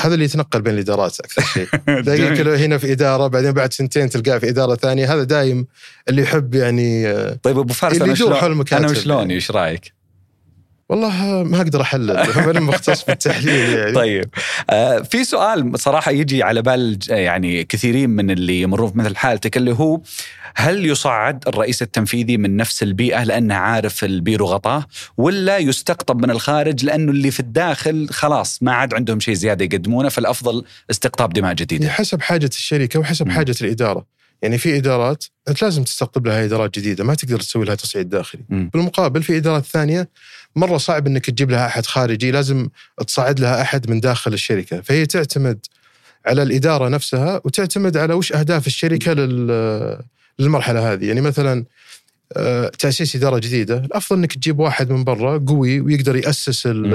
[0.00, 1.66] هذا اللي يتنقل بين الإدارات أكثر شيء
[2.02, 5.66] تلاقي هنا في إدارة بعدين بعد سنتين تلقاه في إدارة ثانية هذا دايم
[6.08, 9.34] اللي يحب يعني آه، طيب أبو فارس اللي أنا شلون أنا وشلون يعني.
[9.34, 9.95] إيش رأيك؟
[10.88, 12.10] والله ما أقدر أحلل.
[12.50, 13.92] أنا مختص بالتحليل يعني.
[13.92, 14.24] طيب.
[14.70, 19.56] آه في سؤال صراحة يجي على بال ج- يعني كثيرين من اللي يمرون مثل حالتك
[19.56, 20.00] اللي هو
[20.54, 26.84] هل يصعد الرئيس التنفيذي من نفس البيئة لأنه عارف البيرو غطاه ولا يستقطب من الخارج
[26.84, 31.54] لأنه اللي في الداخل خلاص ما عاد عندهم شيء زيادة يقدمونه فالأفضل استقطاب دماء يعني
[31.60, 33.28] جديده حسب حاجة الشركة وحسب.
[33.28, 34.06] حاجة الإدارة.
[34.42, 38.42] يعني في إدارات أنت لازم تستقطب لها إدارات جديدة ما تقدر تسوي لها تصعيد داخلي.
[38.48, 38.70] مم.
[38.74, 40.08] بالمقابل في إدارات ثانية
[40.56, 42.68] مرة صعب إنك تجيب لها أحد خارجي لازم
[43.06, 44.80] تصعد لها أحد من داخل الشركة.
[44.80, 45.66] فهي تعتمد
[46.26, 50.00] على الإدارة نفسها وتعتمد على وش أهداف الشركة لل
[50.38, 51.06] للمرحلة هذه.
[51.06, 51.64] يعني مثلا
[52.32, 56.94] آه، تأسيس إدارة جديدة الأفضل إنك تجيب واحد من برا قوي ويقدر يأسس ال.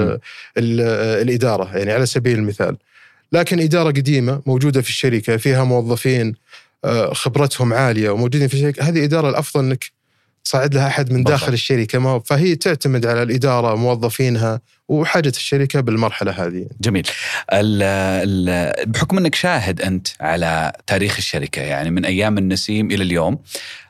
[0.58, 0.80] ال
[1.22, 2.76] الإدارة يعني على سبيل المثال.
[3.32, 6.34] لكن إدارة قديمة موجودة في الشركة فيها موظفين
[6.84, 10.01] آه، خبرتهم عالية وموجودين في الشركة هذه إدارة الأفضل إنك
[10.44, 11.22] تصعد لها أحد من.
[11.22, 16.66] داخل الشركة ما فهي تعتمد على الإدارة موظفينها وحاجة الشركة بالمرحلة هذه.
[16.80, 17.08] جميل.
[17.52, 23.38] ال ال بحكم إنك شاهد أنت على تاريخ الشركة يعني من أيام النسيم إلى اليوم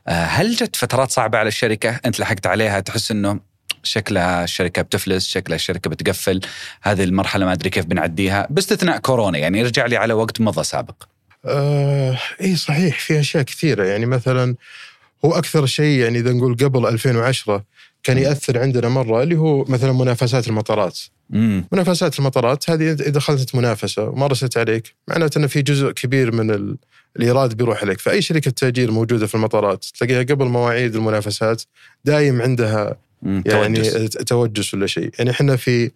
[0.09, 3.41] آه، هل جت فترات صعبة على الشركة؟ أنت لحقت عليها تحس إنه
[3.83, 6.41] شكلها الشركة بتفلس شكلها الشركة بتقفل
[6.83, 10.95] هذه المرحلة ما أدري كيف بنعديها باستثناء كورونا يعني يرجع لي على وقت مضى سابق.
[11.45, 14.55] آه إي صحيح في أشياء كثيرة يعني مثلا
[15.25, 17.65] هو أكثر شيء يعني إذا نقول قبل 2010
[18.03, 21.01] كان يأثر عندنا مرة اللي هو مثلا منافسات المطارات.
[21.35, 26.51] امم منافسات المطارات هذه اذا دخلت منافسة ومارست عليك معناته إنه في جزء كبير من
[26.51, 26.77] ال...
[27.17, 28.01] الإيراد بيروح عليك.
[28.01, 31.63] فأي شركة تأجير موجودة في المطارات تلاقيها قبل مواعيد المنافسات
[32.05, 34.11] دايم عندها يعني توجس.
[34.11, 35.11] توجس ولا شيء.
[35.19, 35.91] يعني إحنا في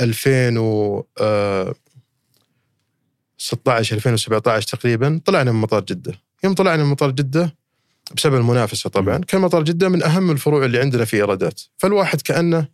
[0.00, 1.74] 2000 و آه،
[3.38, 6.12] 16 2017 تقريبا طلعنا من مطار جدة.
[6.44, 7.54] يوم طلعنا من مطار جدة
[8.16, 9.18] بسبب المنافسة طبعا.
[9.18, 12.66] كان مطار جدة من أهم الفروع اللي عندنا في إيرادات فالواحد كأنه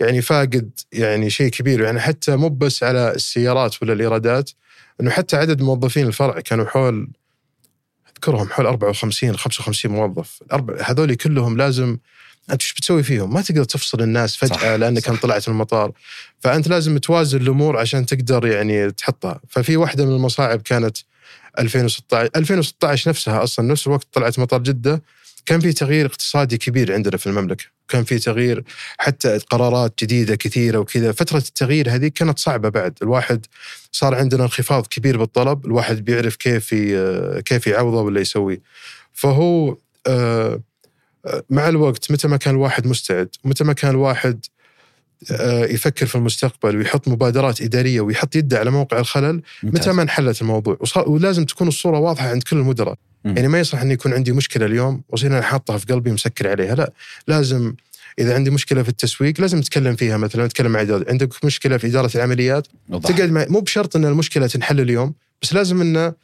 [0.00, 4.50] يعني فاقد يعني شيء كبير يعني حتى مو بس على السيارات ولا الإيرادات
[5.00, 7.08] إنه حتى عدد موظفين الفرع كانوا حول
[8.08, 10.42] أذكرهم حول 54 55 موظف
[10.82, 11.98] هذول كلهم لازم
[12.52, 15.10] أنت إيش بتسوي فيهم؟ ما تقدر تفصل الناس فجأة صح، لأنك صح.
[15.10, 15.92] أنت طلعت من المطار
[16.40, 20.96] فأنت لازم توازن الأمور عشان تقدر يعني تحطها ففي واحدة من المصاعب كانت
[21.58, 25.02] 2016 2016 نفسها أصلا نفس الوقت طلعت مطار جدة.
[25.46, 28.64] كان في تغيير اقتصادي كبير عندنا في المملكة، كان في تغيير
[28.98, 33.46] حتى قرارات جديدة كثيرة وكذا، فترة التغيير هذه كانت صعبة بعد، الواحد
[33.92, 36.74] صار عندنا انخفاض كبير بالطلب، الواحد بيعرف كيف
[37.44, 38.60] كيف يعوضه ولا يسويه.
[39.12, 40.60] فهو آه،
[41.26, 44.46] آه، مع الوقت متى ما كان الواحد مستعد، متى ما كان الواحد
[45.70, 49.80] يفكر في المستقبل ويحط مبادرات إدارية ويحط يده على موقع الخلل ممتاز.
[49.80, 53.36] متى ما انحلت الموضوع ولازم تكون الصورة واضحة عند كل المدراء مم.
[53.36, 56.74] يعني ما يصلح اني يكون عندي مشكلة اليوم واصير أنا حاطها في قلبي مسكر عليها
[56.74, 56.92] لا
[57.28, 57.74] لازم
[58.18, 61.10] إذا عندي مشكلة في التسويق لازم نتكلم فيها مثلا نتكلم مع إدارة.
[61.10, 62.66] عندك مشكلة في إدارة العمليات.
[63.02, 66.14] تقعد مع مو بشرط إن المشكلة تنحل اليوم بس لازم ان آه،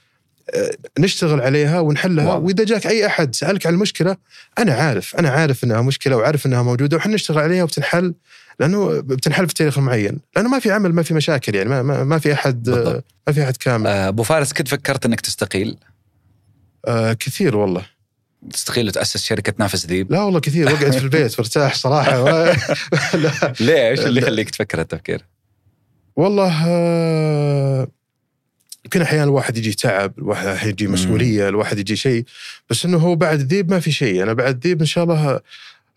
[0.99, 2.27] نشتغل عليها ونحلها.
[2.27, 2.45] واضح.
[2.45, 4.17] وإذا جاك أي أحد سألك عن المشكلة
[4.59, 8.15] أنا عارف أنا عارف إنها مشكلة وعارف إنها موجودة وحنا نشتغل عليها وبتنحل
[8.61, 10.21] لأنه بتنحل في تاريخ معين.
[10.37, 13.05] لأنه ما في عمل ما في مشاكل يعني ما, ما, ما في أحد بالضبط.
[13.27, 13.87] ما في أحد كامل.
[13.87, 15.77] آه، أبو فارس كنت فكرت إنك تستقيل؟
[16.87, 17.87] آه كثير والله.
[18.53, 22.25] تستقيل وتأسس شركة نافس ذيب؟ لا والله كثير وقعد في البيت برتاح صراحة.
[23.15, 23.53] لا.
[23.61, 24.21] ليش؟ اللي.
[24.21, 25.25] يخليك تفكر التفكير
[26.17, 27.89] والله آه،
[28.87, 30.93] يمكن أحيانا الواحد يجي تعب الواحد يجي مم.
[30.93, 32.25] مسؤوليه الواحد يجي شيء
[32.71, 34.23] بس إنه هو بعد ذيب ما في شيء.
[34.23, 35.41] أنا بعد ذيب إن شاء الله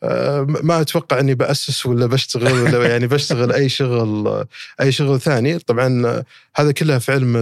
[0.03, 4.45] آه، ما أتوقع إني بأسس ولا بشتغل ولا يعني بشتغل أي شغل
[4.81, 5.59] أي شغل ثاني.
[5.59, 6.25] طبعا آه،
[6.55, 7.33] هذا كلها في علم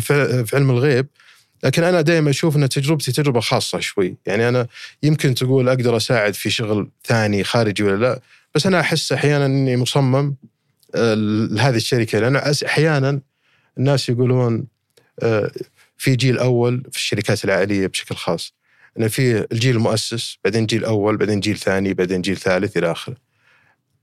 [0.00, 1.06] في علم الغيب.
[1.64, 4.16] لكن أنا دائما أشوف إن تجربتي تجربة خاصة شوي.
[4.26, 4.66] يعني أنا
[5.02, 8.20] يمكن تقول أقدر أساعد في شغل ثاني خارجي ولا لا
[8.54, 10.34] بس أنا أحس أحيانا إني مصمم
[10.94, 11.14] آه،
[11.50, 12.18] لهذه الشركة.
[12.18, 13.20] لأن أس- أحيانا
[13.78, 14.66] الناس يقولون
[15.22, 15.50] آه،
[15.96, 18.54] في جيل أول في الشركات العائلية بشكل خاص
[18.98, 23.16] إن في الجيل المؤسس بعدين جيل أول بعدين جيل ثاني بعدين جيل ثالث إلى آخره.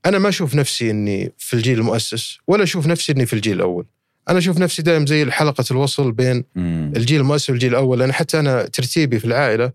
[0.06, 3.86] أنا ما أشوف نفسي إني في الجيل المؤسس ولا أشوف نفسي إني في الجيل الأول.
[4.28, 6.92] أنا أشوف نفسي دائما زي حلقة الوصل بين مم.
[6.96, 9.72] الجيل المؤسس والجيل الأول لأن حتى أنا ترتيبي في العائلة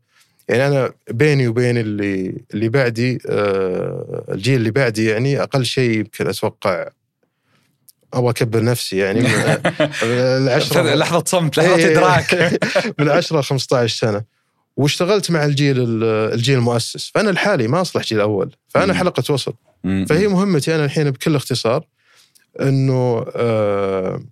[0.49, 6.27] يعني أنا بيني وبين اللي اللي بعدي آه الجيل اللي بعدي يعني أقل شيء يمكن
[6.27, 6.89] أتوقع
[8.13, 9.27] أبغى أكبر نفسي يعني من
[10.03, 11.91] العشرة لحظة صمت لحظة إيه.
[11.91, 12.59] إدراك
[12.99, 14.23] من 10 ل 15 سنة
[14.77, 18.93] واشتغلت مع الجيل ال- الجيل المؤسس فأنا لحالي ما أصلح جيل أول فأنا.
[18.93, 19.53] حلقة وصل.
[19.83, 21.85] فهي مهمتي أنا الحين بكل اختصار
[22.61, 24.23] إنه آه،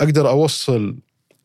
[0.00, 0.96] أقدر أوصل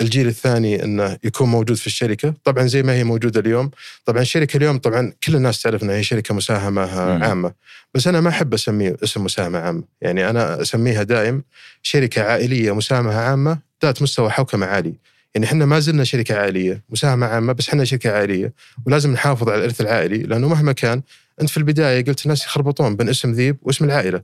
[0.01, 3.71] الجيل الثاني إنه يكون موجود في الشركة، طبعا زي ما هي موجودة اليوم،
[4.05, 7.23] طبعا الشركة اليوم طبعا كل الناس تعرف انها هي شركة مساهمة مم.
[7.23, 7.53] عامة،
[7.93, 11.43] بس أنا ما أحب اسميه اسم مساهمة عامه، يعني أنا أسميها دائم
[11.81, 14.93] شركة عائلية مساهمة عامة ذات مستوى حوكمة عالي،
[15.35, 18.53] يعني إحنا ما زلنا شركة عائلية، مساهمة عامة بس إحنا شركة عائلية،
[18.85, 20.17] ولازم نحافظ على الإرث العائلي.
[20.17, 21.01] لأنه مهما كان
[21.41, 24.21] أنت في البداية قلت الناس يخربطون بين اسم ذيب واسم العائلة.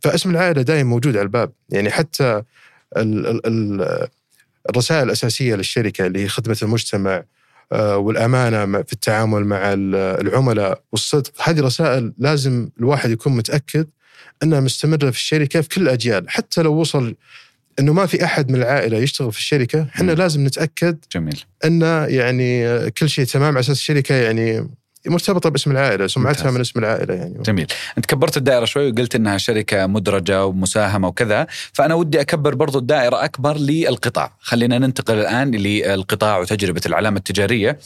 [0.00, 2.42] فاسم العائلة دائما موجود على الباب، يعني حتى
[2.96, 4.08] ال ال ال
[4.70, 7.24] الرسائل الأساسية للشركة اللي هي خدمة المجتمع
[7.72, 9.94] آه، والأمانة في التعامل مع ال-
[10.26, 13.86] العملاء والصدق، هذه رسائل لازم الواحد يكون متأكد
[14.42, 17.14] أنها مستمرة في الشركة في كل الأجيال، حتى لو وصل
[17.78, 20.12] إنه ما في أحد من العائلة يشتغل في الشركة، إحنا.
[20.12, 21.40] لازم نتأكد جميل.
[21.64, 24.68] أن يعني كل شيء تمام على أساس الشركة يعني
[25.08, 26.54] مرتبطة باسم العائلة، سمعتها ممتاز.
[26.54, 27.42] من اسم العائلة يعني.
[27.42, 27.66] جميل
[27.98, 33.24] أنت كبرت الدائرة شوي وقلت إنها شركة مدرجة ومساهمة وكذا فأنا ودي أكبر برضو الدائرة
[33.24, 37.78] أكبر للقطاع خلينا ننتقل الآن للقطاع وتجربة العلامة التجارية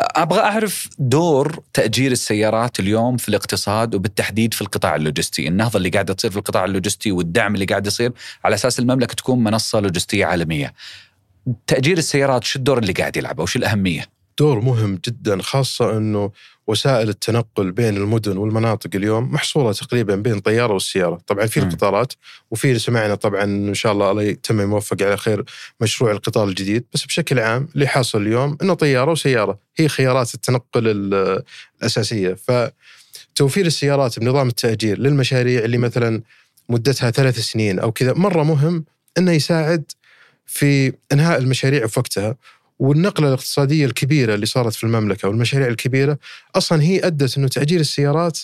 [0.00, 6.14] أبغى أعرف دور تأجير السيارات اليوم في الاقتصاد وبالتحديد في القطاع اللوجستي، النهضة اللي قاعدة
[6.14, 8.12] تصير في القطاع اللوجستي والدعم اللي قاعد يصير
[8.44, 10.74] على أساس المملكة تكون منصة لوجستية عالمية.
[11.66, 16.30] تأجير السيارات شو الدور اللي قاعد يلعبه وش الأهمية؟ دور مهم جدا خاصة أنه
[16.66, 21.20] وسائل التنقل بين المدن والمناطق اليوم محصورة تقريبا بين الطيارة والسيارة.
[21.26, 21.60] طبعا في.
[21.60, 22.12] القطارات
[22.50, 25.44] وفي سمعنا طبعا إن شاء الله الله يتم يوفق على خير
[25.80, 26.84] مشروع القطار الجديد.
[26.94, 31.42] بس بشكل عام اللي حاصل اليوم أنه طيارة وسيارة هي خيارات التنقل ال-
[31.80, 32.34] الأساسية.
[32.34, 36.22] فتوفير السيارات بنظام التأجير للمشاريع اللي مثلا
[36.68, 38.84] مدتها ثلاث سنين أو كذا مرة مهم
[39.18, 39.84] أنه يساعد
[40.46, 42.36] في إنهاء المشاريع في وقتها.
[42.78, 46.18] والنقلة الاقتصادية الكبيرة اللي صارت في المملكة والمشاريع الكبيرة
[46.54, 48.38] أصلا هي أدت إنه تأجير السيارات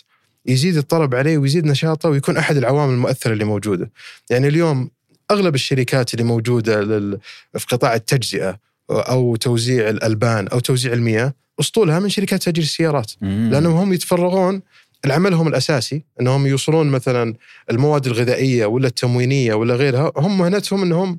[0.46, 3.90] يزيد الطلب عليه ويزيد نشاطه ويكون أحد العوامل المؤثرة اللي موجودة.
[4.30, 4.90] يعني اليوم
[5.30, 7.18] أغلب الشركات اللي موجودة لل...
[7.58, 8.58] في قطاع التجزئة
[8.90, 13.12] أو توزيع الألبان أو توزيع المياه أسطولها من شركات تأجير السيارات.
[13.52, 14.62] لأنهم هم يتفرغون
[15.06, 17.34] لعملهم الأساسي إنهم يوصلون مثلا
[17.70, 21.18] المواد الغذائية ولا التموينية ولا غيرها هم مهنتهم إنهم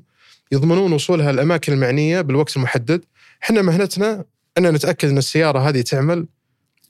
[0.52, 3.04] يضمنون وصولها الاماكن المعنية بالوقت المحدد
[3.44, 4.24] إحنا مهنتنا
[4.58, 6.26] أن نتأكد أن السيارة هذه تعمل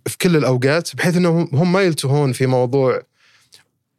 [0.07, 3.03] في كل الأوقات بحيث انهم هم ما يلتهون في موضوع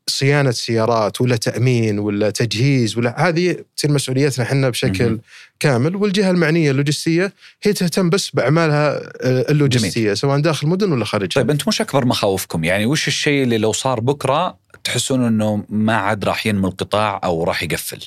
[0.07, 5.21] صيانة سيارات ولا تأمين ولا تجهيز ولا هذه تصير مسؤوليتنا إحنا بشكل مهم.
[5.59, 11.41] كامل والجهة المعنية اللوجستية هي تهتم بس بأعمالها آه، اللوجستية سواء داخل المدن ولا خارجها
[11.41, 15.95] طيب أنتم وش أكبر مخاوفكم؟ يعني وش الشيء اللي لو صار بكرة تحسون إنه ما
[15.95, 17.99] عاد راح ينمو القطاع أو راح يقفل؟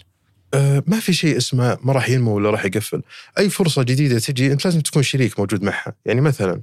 [0.55, 3.03] آه، ما في شيء اسمه ما راح ينمو ولا راح يقفل.
[3.39, 5.95] أي فرصة جديدة تجي أنت لازم تكون شريك موجود معها.
[6.07, 6.61] يعني مثلا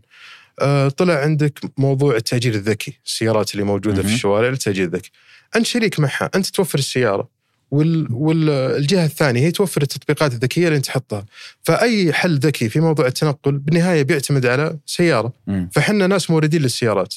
[0.59, 4.07] آه، طلع عندك موضوع التأجير الذكي السيارات اللي موجودة مهم.
[4.07, 5.11] في الشوارع التاجير الذكي.
[5.55, 7.29] أنت شريك معها أنت توفر السيارة.
[7.71, 8.07] وال...
[8.11, 11.25] والجهه الثانية هي توفر التطبيقات الذكية اللي أنت تحطها
[11.63, 15.33] فأي حل ذكي في موضوع التنقل بالنهاية بيعتمد على سيارة.
[15.47, 15.69] مم.
[15.73, 17.15] فحنا ناس موردين للسيارات.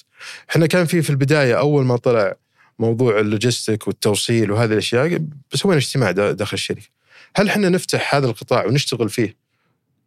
[0.51, 2.35] إحنا كان في في البداية أول ما طلع
[2.79, 5.21] موضوع ال logistic والتوصيل وهذه الأشياء
[5.55, 6.83] سوينا اجتماع دا- داخل الشركة.
[7.37, 9.37] هل إحنا نفتح هذا القطاع ونشتغل فيه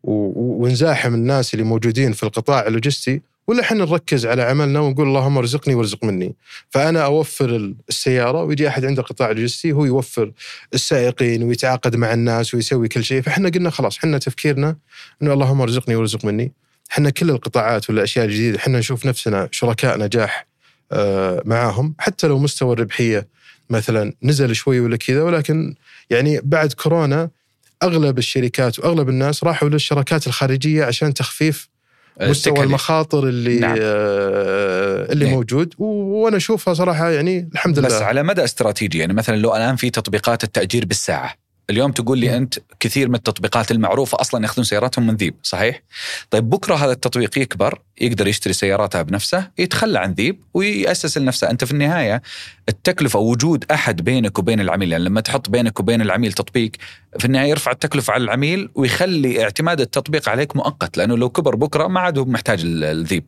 [0.03, 5.75] ونزاحم الناس اللي موجودين في القطاع اللوجستي ولا إحنا نركز على عملنا ونقول اللهم ارزقني
[5.75, 6.35] وارزق مني؟
[6.69, 10.31] فأنا أوفر السيارة ويجي أحد عنده قطاع لوجستي هو يوفر
[10.73, 14.75] السائقين ويتعاقد مع الناس ويسوي كل شيء فإحنا قلنا خلاص إحنا تفكيرنا
[15.21, 16.51] إنه اللهم ارزقني وارزق مني.
[16.91, 20.47] إحنا كل القطاعات والأشياء الجديدة إحنا نشوف نفسنا شركاء نجاح
[21.45, 23.27] معاهم حتى لو مستوى الربحية
[23.69, 25.75] مثلا نزل شوي ولا كذا ولكن
[26.09, 27.29] يعني بعد كورونا
[27.83, 31.69] أغلب الشركات وأغلب الناس راحوا للشركات الخارجية عشان تخفيف
[32.21, 32.69] مستوى التكاليف.
[32.69, 33.75] المخاطر اللي نعم.
[33.81, 35.31] آه اللي إيه.
[35.31, 39.75] موجود وأنا أشوفها صراحة يعني الحمد بس لله على مدى استراتيجي يعني مثلا لو الآن
[39.75, 41.33] في تطبيقات التأجير بالساعة
[41.69, 42.37] اليوم تقول لي.
[42.37, 45.81] أنت كثير من التطبيقات المعروفة أصلا يأخذون سياراتهم من ذيب صحيح
[46.29, 51.49] طيب بكرة هذا التطبيق يكبر يقدر يشتري سياراتها بنفسه يتخلى عن ذيب ويأسس لنفسه.
[51.49, 52.21] أنت في النهاية
[52.69, 56.71] التكلفة وجود أحد بينك وبين العميل يعني لما تحط بينك وبين العميل تطبيق
[57.19, 61.87] في النهاية يرفع التكلفة على العميل ويخلي اعتماد التطبيق عليك مؤقت لأنه لو كبر بكرة
[61.87, 63.25] ما عاد هو محتاج ال- الذيب.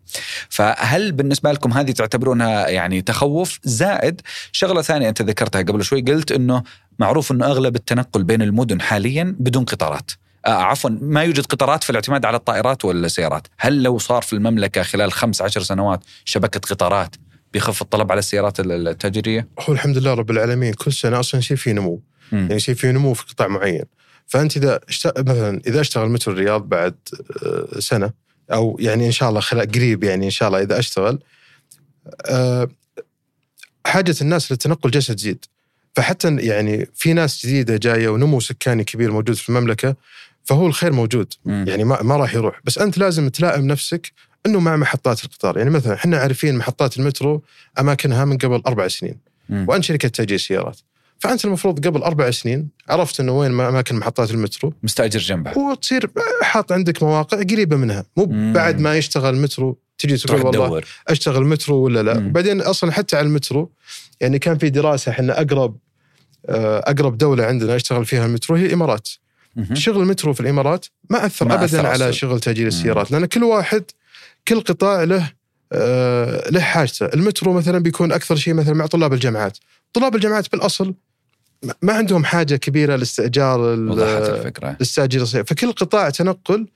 [0.50, 6.32] فهل بالنسبة لكم هذه تعتبرونها يعني تخوف زائد؟ شغلة ثانية أنت ذكرتها قبل شوي قلت
[6.32, 6.64] إنه
[7.00, 10.12] معروف إنه أغلب التنقل بين المدن حاليا بدون قطارات.
[10.46, 14.84] آه عفوا ما يوجد قطارات في الاعتماد على الطائرات والسيارات هل لو صار في المملكة
[14.84, 17.16] خلال خمس عشر سنوات شبكه قطارات
[17.54, 21.58] بيخف الطلب على السيارات ال- التجارية؟ هو الحمد لله رب العالمين كل سنة أصلا يصير
[21.58, 22.02] في نمو.
[22.32, 22.40] مم.
[22.40, 23.84] يعني يصير في نمو في قطاع معين.
[24.28, 25.20] فأنت إذا اشت...
[25.20, 26.96] مثلا إذا أشتغل مترو الرياض بعد
[27.46, 28.12] آه، سنة
[28.54, 31.20] أو يعني إن شاء الله خلال قريب يعني إن شاء الله إذا أشتغل
[32.26, 32.70] آه،
[33.86, 35.46] حاجة الناس للتنقل جالسه تزيد.
[35.96, 39.96] فحتى يعني في ناس جديدة جاية ونمو سكاني كبير موجود في المملكة
[40.44, 41.66] فهو الخير موجود مم.
[41.68, 44.12] يعني ما, ما راح يروح بس أنت لازم تلائم نفسك
[44.46, 47.44] إنه مع محطات القطار يعني مثلا إحنا عارفين محطات المترو
[47.80, 49.18] أماكنها من قبل أربع سنين
[49.50, 49.66] مم.
[49.70, 50.80] وانت شركة تاجير سيارات
[51.20, 56.72] فأنت المفروض قبل أربع سنين عرفت إنه وين أماكن محطات المترو مستأجر جنبها وتصير حاط
[56.72, 58.54] عندك مواقع قريبة منها مو مم.
[58.54, 62.32] بعد ما يشتغل مترو تجي تقول والله تدور أشتغل مترو ولا لا مم.
[62.32, 63.72] بعدين أصلا حتى على المترو
[64.22, 65.78] يعني كان في دراسة إحنا أقرب
[66.46, 69.10] آه، أقرب دولة عندنا أشتغل فيها المترو هي الإمارات.
[69.74, 72.12] شغل المترو في الإمارات ما أثر ما ابدا أثر على أصلاً.
[72.12, 73.84] شغل تاجير السيارات لأن كل واحد
[74.48, 75.32] كل قطاع له
[75.74, 77.06] آه، له حاجته.
[77.06, 79.58] المترو مثلا بيكون أكثر شيء مثلا مع طلاب الجامعات.
[79.94, 80.94] طلاب الجامعات بالأصل
[81.82, 84.70] ما- عندهم حاجة كبيرة لاستئجار وضحت الفكرة.
[84.72, 86.68] الاستاجير الصيف فكل قطاع تنقل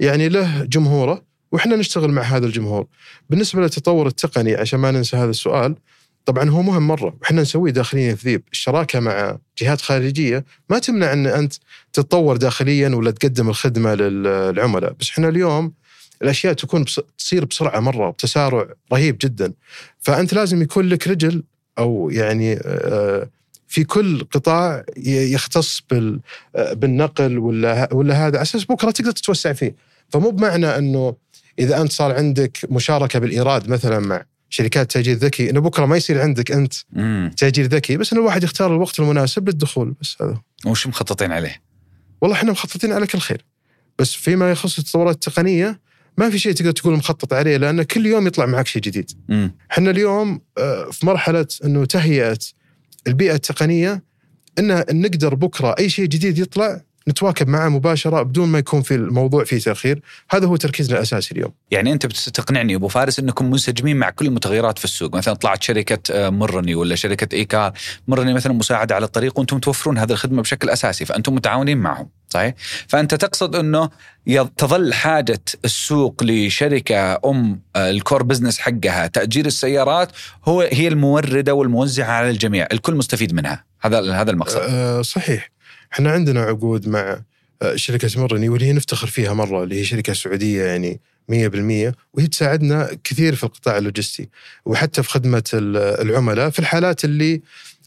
[0.00, 2.86] يعني له جمهوره وإحنا نشتغل مع هذا الجمهور.
[3.30, 5.74] بالنسبة للتطور التقني عشان ما ننسى هذا السؤال
[6.24, 7.16] طبعا هو مهم مرة.
[7.20, 11.54] وإحنا نسويه داخليا في ذيب الشراكة مع جهات خارجية ما تمنع إن أنت
[11.92, 14.92] تتطور داخليا ولا تقدم الخدمة للعملاء.
[15.00, 15.72] بس إحنا اليوم
[16.22, 19.52] الأشياء تكون بس تصير بسرعة مرة بتسارع رهيب جدا.
[20.00, 21.42] فأنت لازم يكون لك رجل
[21.78, 22.56] أو يعني
[23.68, 26.20] في كل قطاع يختص بال
[26.54, 28.36] بالنقل ولا ولا هذا.
[28.36, 29.74] على أساس بكرة تقدر تتوسع فيه.
[30.08, 31.14] فمو بمعنى إنه
[31.58, 36.20] إذا أنت صار عندك مشاركة بالإيراد مثلا مع شركات تأجير ذكي إنه بكرة ما يصير
[36.20, 37.30] عندك أنت مم.
[37.36, 41.62] تأجير ذكي بس إنه الواحد يختار الوقت المناسب للدخول بس هذا وش مخططين عليه؟
[42.20, 43.44] والله إحنا مخططين على كل خير
[43.98, 45.80] بس فيما يخص التطورات التقنية
[46.18, 49.10] ما في شيء تقدر تقول مخطط عليه لأن كل يوم يطلع معك شيء جديد.
[49.72, 52.38] إحنا اليوم آه، في مرحلة إنه تهيئة
[53.06, 54.04] البيئة التقنية
[54.58, 59.44] ان نقدر بكرة أي شيء جديد يطلع نتواكب معه مباشرة بدون ما يكون في الموضوع
[59.44, 61.52] فيه تأخير، هذا هو تركيزنا الأساسي اليوم.
[61.70, 66.12] يعني أنت بتقنعني أبو فارس أنكم منسجمين مع كل المتغيرات في السوق، مثلا طلعت شركة
[66.12, 67.72] آه، مرني ولا شركة إيكار،
[68.08, 72.54] مرني مثلا مساعدة على الطريق وأنتم توفرون هذه الخدمة بشكل أساسي، فأنتم متعاونين معهم، صحيح؟
[72.88, 73.90] فأنت تقصد أنه
[74.56, 80.12] تظل حاجة السوق لشركة أم آه، ال core business حقها تأجير السيارات
[80.44, 84.60] هو هي الموردة والموزعة على الجميع، الكل مستفيد منها، هذا هذا المقصد.
[84.60, 85.53] آه صحيح
[85.94, 87.20] إحنا عندنا عقود مع
[87.62, 91.00] آه، شركة مرني واللي هي نفتخر فيها مرة اللي هي شركة سعودية يعني
[92.14, 94.28] وهي تساعدنا كثير في القطاع اللوجستي
[94.64, 95.76] وحتى في خدمة ال-
[96.10, 97.42] العملاء في الحالات اللي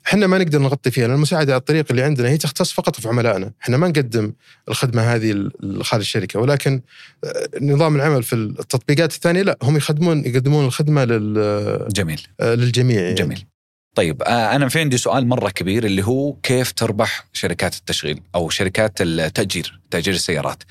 [0.08, 3.08] إحنا ما نقدر نغطي فيها لأن المساعدة على الطريق اللي عندنا هي تختص فقط في
[3.08, 4.34] عملائنا، إحنا ما نقدم
[4.70, 5.50] الخدمة هذه
[5.82, 6.82] خارج الشركة ولكن
[7.24, 12.22] آه، نظام العمل في التطبيقات الثانية لا هم يخدمون يقدمون الخدمة لل- جميل.
[12.39, 13.13] آه، للجميع يعني.
[13.15, 13.46] جميل.
[13.95, 18.50] طيب آه، أنا في عندي سؤال مرة كبير اللي هو كيف تربح شركات التشغيل أو
[18.50, 20.63] شركات التأجير تأجير السيارات؟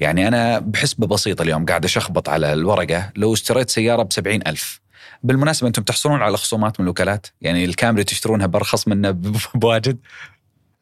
[0.00, 4.80] يعني أنا بحسبة بسيطة اليوم قاعد أشخبط على الورقة لو اشتريت سيارة ب ألف
[5.22, 9.10] بالمناسبة أنتم تحصلون على خصومات من الوكالات؟ يعني الكامري تشترونها برخص منه
[9.54, 9.98] بواجد؟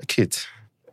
[0.00, 0.34] أكيد.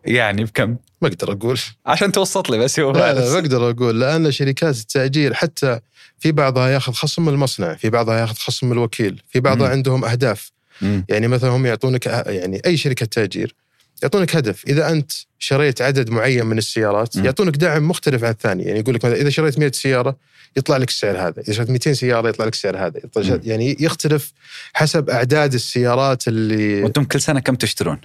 [0.06, 1.60] يعني بكم؟ ما أقدر أقول.
[1.86, 5.80] عشان توسط لي بس هو لا لا ما أقدر أقول لأن شركات التأجير حتى
[6.20, 9.72] في بعضها ياخذ خصم من المصنع، في بعضها ياخذ خصم من الوكيل، في بعضها مم.
[9.72, 11.06] عندهم أهداف، مم.
[11.10, 13.56] يعني مثلا هم يعطونك يعني أي شركة تاجير
[14.04, 17.16] يعطونك هدف، إذا أنت شريت عدد معين من السيارات.
[17.16, 20.16] يعطونك دعم مختلف عن الثاني، يعني يقول لك إذا شريت 100 سيارة
[20.58, 23.40] يطلع لك السعر هذا، إذا شريت 200 سيارة يطلع لك السعر هذا، يطلع.
[23.44, 24.34] يعني يختلف
[24.74, 28.02] حسب أعداد السيارات اللي وأنتم كل سنة كم تشترون؟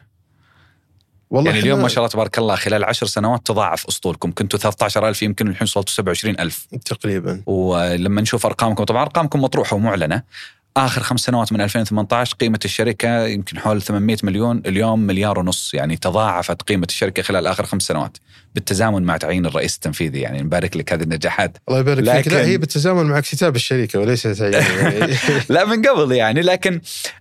[1.30, 5.22] والله يعني اليوم ما شاء الله تبارك الله خلال عشر سنوات تضاعف أسطولكم كنتوا 13000
[5.22, 10.22] يمكن الحين وصلتوا 27000 تقريبا ولما نشوف أرقامكم طبعا أرقامكم مطروحة ومعلنة
[10.76, 15.96] آخر خمس سنوات من 2018 قيمة الشركة يمكن حول 800 مليون اليوم مليار ونص يعني
[15.96, 18.16] تضاعفت قيمة الشركة خلال آخر خمس سنوات
[18.54, 21.56] بالتزامن مع تعيين الرئيس التنفيذي يعني نبارك لك هذه النجاحات.
[21.68, 22.14] الله يبارك فيك.
[22.14, 25.14] لكن- لا هي بالتزامن مع اكتتاب الشركة وليس يعني
[25.48, 26.80] لا من قبل يعني لكن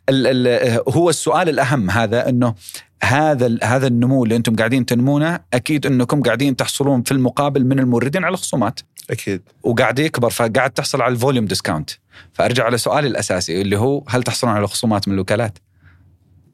[0.09, 2.55] ال ال هو السؤال الأهم هذا إنه
[3.03, 8.25] هذا هذا النمو اللي أنتم قاعدين تنمونه أكيد إنكم قاعدين تحصلون في المقابل من الموردين
[8.25, 11.89] على خصومات أكيد وقاعد يكبر فقاعد تحصل على ال volume discount
[12.33, 15.57] فأرجع على سؤالي الأساسي اللي هو هل تحصلون على خصومات من الوكالات؟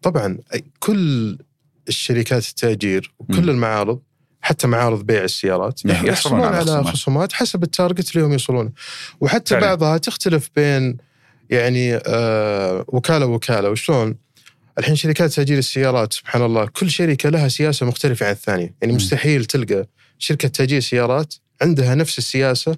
[0.01, 0.37] طبعا
[0.79, 1.37] كل
[1.87, 3.49] الشركات التأجير وكل مم.
[3.49, 4.01] المعارض
[4.41, 6.87] حتى معارض بيع السيارات يحصلون يحصلون على على خصومات.
[6.87, 8.73] خصومات حسب ال target اللي هم يوصلون
[9.21, 9.65] وحتى فعلا.
[9.65, 10.97] بعضها تختلف بين
[11.49, 14.15] يعني آه وكالة وكاله وشلون
[14.79, 18.75] الحين شركات تأجير السيارات سبحان الله كل شركة لها سياسة مختلفة عن الثانية.
[18.81, 18.97] يعني مم.
[18.97, 19.87] مستحيل تلقى
[20.19, 22.77] شركة تأجير سيارات عندها نفس السياسة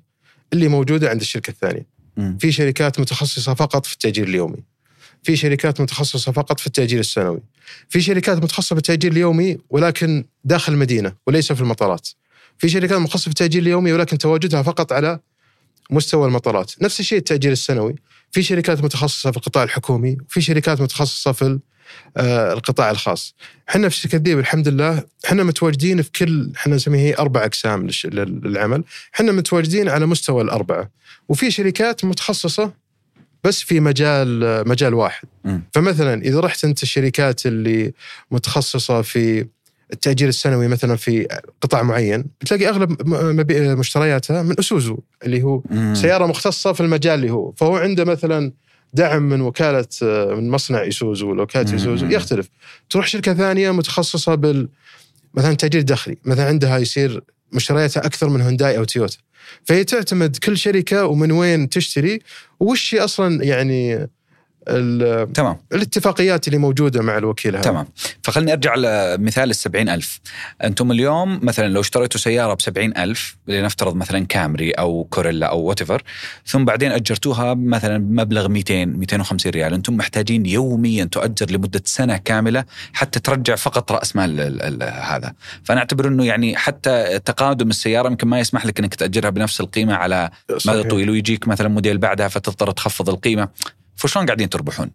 [0.54, 1.86] اللي موجودة عند الشركة الثانية.
[2.18, 2.38] مم.
[2.38, 4.64] في شركات متخصصة فقط في التأجير اليومي.
[5.24, 7.42] في شركات متخصصة فقط في التأجير السنوي.
[7.90, 12.08] في شركات متخصصة في التأجير اليومي ولكن داخل المدينة وليس في المطارات.
[12.58, 15.20] في شركات متخصصة في التأجير اليومي ولكن تواجدها فقط على
[15.90, 16.72] مستوى المطارات.
[16.82, 17.96] نفس الشيء التأجير السنوي.
[18.38, 21.60] في شركات متخصصة في القطاع الحكومي وفي شركات متخصصة في
[22.18, 23.36] آه، القطاع الخاص.
[23.70, 28.84] إحنا في شركة ديب الحمد لله إحنا متواجدين في كل إحنا نسميه أربع أقسام للعمل.
[29.16, 30.90] إحنا متواجدين على مستوى الأربعة.
[31.30, 32.74] وفي شركات متخصصة
[33.44, 35.28] بس في مجال مجال واحد.
[35.44, 35.64] مم.
[35.74, 37.94] فمثلا إذا رحت أنت الشركات اللي
[38.32, 39.48] متخصصة في
[39.94, 41.28] التأجير السنوي مثلا في
[41.62, 43.08] قطاع معين بتلاقي أغلب
[43.80, 45.96] مشترياتها من أسوزو اللي هو مم.
[45.96, 48.52] سيارة مختصة في المجال اللي هو فهو عنده مثلا
[48.94, 49.88] دعم من وكالة
[50.36, 51.74] من مصنع ايسوزو ولا وكاله مم.
[51.74, 52.50] ايسوزو يختلف
[52.90, 54.70] تروح شركة ثانية متخصصة بال
[55.34, 59.18] مثلا تأجير داخلي مثلا عندها يصير مشترياتها أكثر من هونداي أو تويوتا
[59.64, 62.20] فهي تعتمد كل شركة ومن وين تشتري
[62.60, 64.10] وش أصلا يعني
[65.34, 65.58] تمام.
[65.74, 67.64] الاتفاقيات اللي موجودة مع الوكيل هذا.
[67.64, 67.88] تمام.
[68.24, 70.20] فخلني أرجع لمثال السبعين ألف.
[70.64, 76.04] أنتم اليوم مثلا لو اشتريتوا سيارة بسبعين ألف لنفترض مثلا كامري أو كورولا أو whatever
[76.46, 82.66] ثم بعدين أجرتوها مثلا بمبلغ 200 250 ريال أنتم محتاجين يوميا تؤجر لمدة سنة كاملة
[82.94, 85.34] حتى ترجع فقط رأس مال ال- ال- هذا.
[85.64, 89.94] فأنا أعتبر أنه يعني حتى تقادم السيارة يمكن ما يسمح لك أنك تأجرها بنفس القيمة
[89.96, 90.30] على
[90.68, 90.84] مدى.
[90.84, 93.48] طويل ويجيك مثلا موديل بعدها فتضطر تخفض القيمة.
[93.98, 94.92] فشلون قاعدين تربحون؟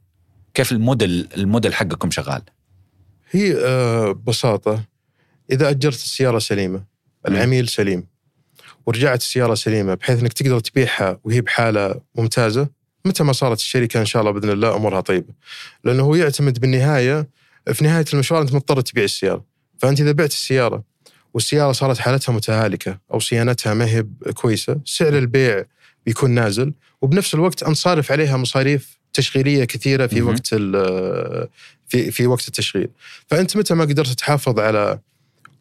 [0.54, 2.42] كيف الموديل الموديل حقكم شغال؟
[3.30, 4.84] هي آه، ببساطة
[5.50, 6.84] إذا أجرت السيارة سليمة
[7.28, 8.06] العميل سليم
[8.86, 12.68] ورجعت السيارة سليمة بحيث إنك تقدر تبيعها وهي بحالة ممتازة
[13.04, 15.34] متى ما صارت الشركة إن شاء الله بإذن الله أمورها طيبة
[15.84, 17.28] لأنه هو يعتمد بالنهاية
[17.72, 19.44] في نهاية المشوار أنت مضطر تبيع السيارة
[19.78, 20.84] فأنت إذا بعت السيارة
[21.34, 25.64] والسيارة صارت حالتها متهالكة أو صيانتها ما هي كويسة سعر البيع
[26.06, 26.72] بيكون نازل.
[27.02, 30.14] وبنفس الوقت انت صارف عليها مصاريف تشغيلية كثيرة في.
[30.22, 31.48] وقت ال-
[31.88, 32.88] في في وقت التشغيل.
[33.26, 34.98] فأنت متى ما قدرت تحافظ على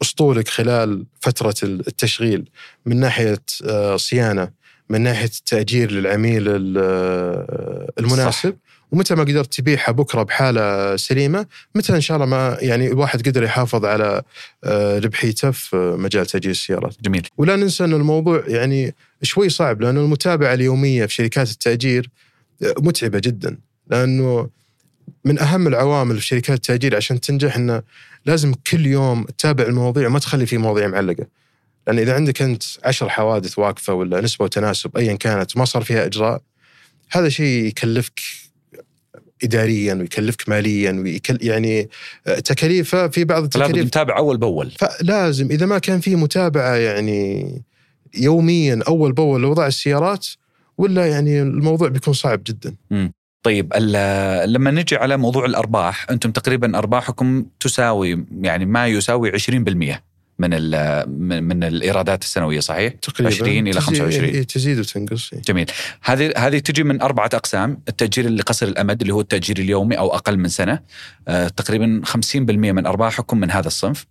[0.02, 2.48] أسطولك خلال فترة التشغيل
[2.86, 4.50] من ناحية آه، صيانة
[4.88, 6.44] من ناحية التاجير للعميل
[6.78, 8.56] آه، المناسب؟
[8.92, 13.42] ومتى ما قدرت تبيعها بكرة بحالة سليمة متى إن شاء الله ما يعني الواحد قدر
[13.42, 14.22] يحافظ على
[14.64, 16.94] آه، ربحيته في مجال تاجير السيارات.
[17.02, 17.28] جميل.
[17.36, 22.10] ولا ننسى إن الموضوع يعني شوي صعب لأنه المتابعة اليومية في شركات التأجير
[22.78, 23.58] متعبة جدا.
[23.90, 24.48] لأنه
[25.24, 27.82] من أهم العوامل في شركات التأجير عشان تنجح إنه
[28.26, 31.26] لازم كل يوم تتابع المواضيع وما تخلي في مواضيع معلقة.
[31.86, 36.06] لأن إذا عندك أنت عشر حوادث واقفة ولا نسبة وتناسب ايا كانت ما صار فيها
[36.06, 36.42] إجراء
[37.10, 38.20] هذا شيء يكلفك
[39.44, 41.88] اداريا ويكلفك ماليا ويكل يعني
[42.26, 44.70] آه، تكاليفه في بعض التكاليف نتابع أول بأول.
[44.70, 45.50] فلازم.
[45.50, 47.62] إذا ما كان في متابعة يعني
[48.14, 50.26] يوميا أول بأول لوضع السيارات
[50.78, 52.74] ولا يعني الموضوع بيكون صعب جدا.
[53.42, 53.74] طيب
[54.46, 60.11] لما نجي على موضوع الأرباح أنتم تقريبا أرباحكم تساوي يعني ما يساوي 20%
[60.50, 60.50] من
[61.28, 63.34] من من الإيرادات السنوية صحيح؟ تقريبا.
[63.34, 64.24] 20 إلى تزيد- 25.
[64.28, 65.42] إيه، تزيد وتنقص إيه.
[65.42, 65.66] جميل.
[66.02, 67.78] هذه هذه تجي من أربعة أقسام.
[67.88, 70.78] التأجير اللي قصير الأمد اللي هو التأجير اليومي أو أقل من سنة.
[71.28, 74.06] آه، تقريبا 50% من ارباحكم من هذا الصنف.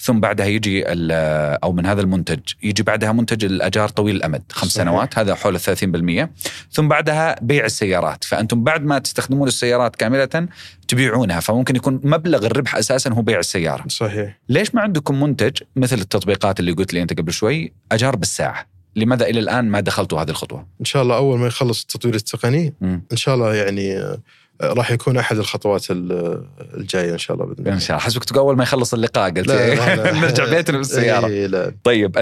[0.00, 2.40] ثم بعدها يجي أو من هذا المنتج.
[2.62, 4.84] يجي بعدها منتج الأجار طويل الأمد خمس صحيح.
[4.84, 5.18] سنوات.
[5.18, 6.30] هذا حول 30%
[6.72, 8.24] ثم بعدها بيع السيارات.
[8.24, 10.48] فأنتم بعد ما تستخدمون السيارات كاملة
[10.88, 13.84] تبيعونها فممكن يكون مبلغ الربح أساسا هو بيع السيارة.
[13.88, 14.38] صحيح.
[14.48, 18.66] ليش ما عندكم منتج مثل التطبيقات اللي قلت لي أنت قبل شوي؟ اجار بالساعة
[18.96, 22.74] لماذا إلى الآن ما دخلتوا هذه الخطوة؟ إن شاء الله أول ما يخلص التطوير التقني
[22.80, 23.02] مم.
[23.12, 24.18] إن شاء الله يعني آه،
[24.62, 27.78] راح يكون أحد الخطوات ال- الجاية إن شاء الله بإذن إن الله.
[27.78, 28.06] شاء الله.
[28.06, 30.12] حسبك تقول أول ما يخلص اللقاء قلت لا، لا، لا.
[30.20, 31.26] نرجع بيتنا بالسيارة.
[31.26, 31.74] إيه، لا.
[31.84, 32.18] طيب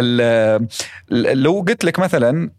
[1.10, 2.50] لو قلت لك مثلا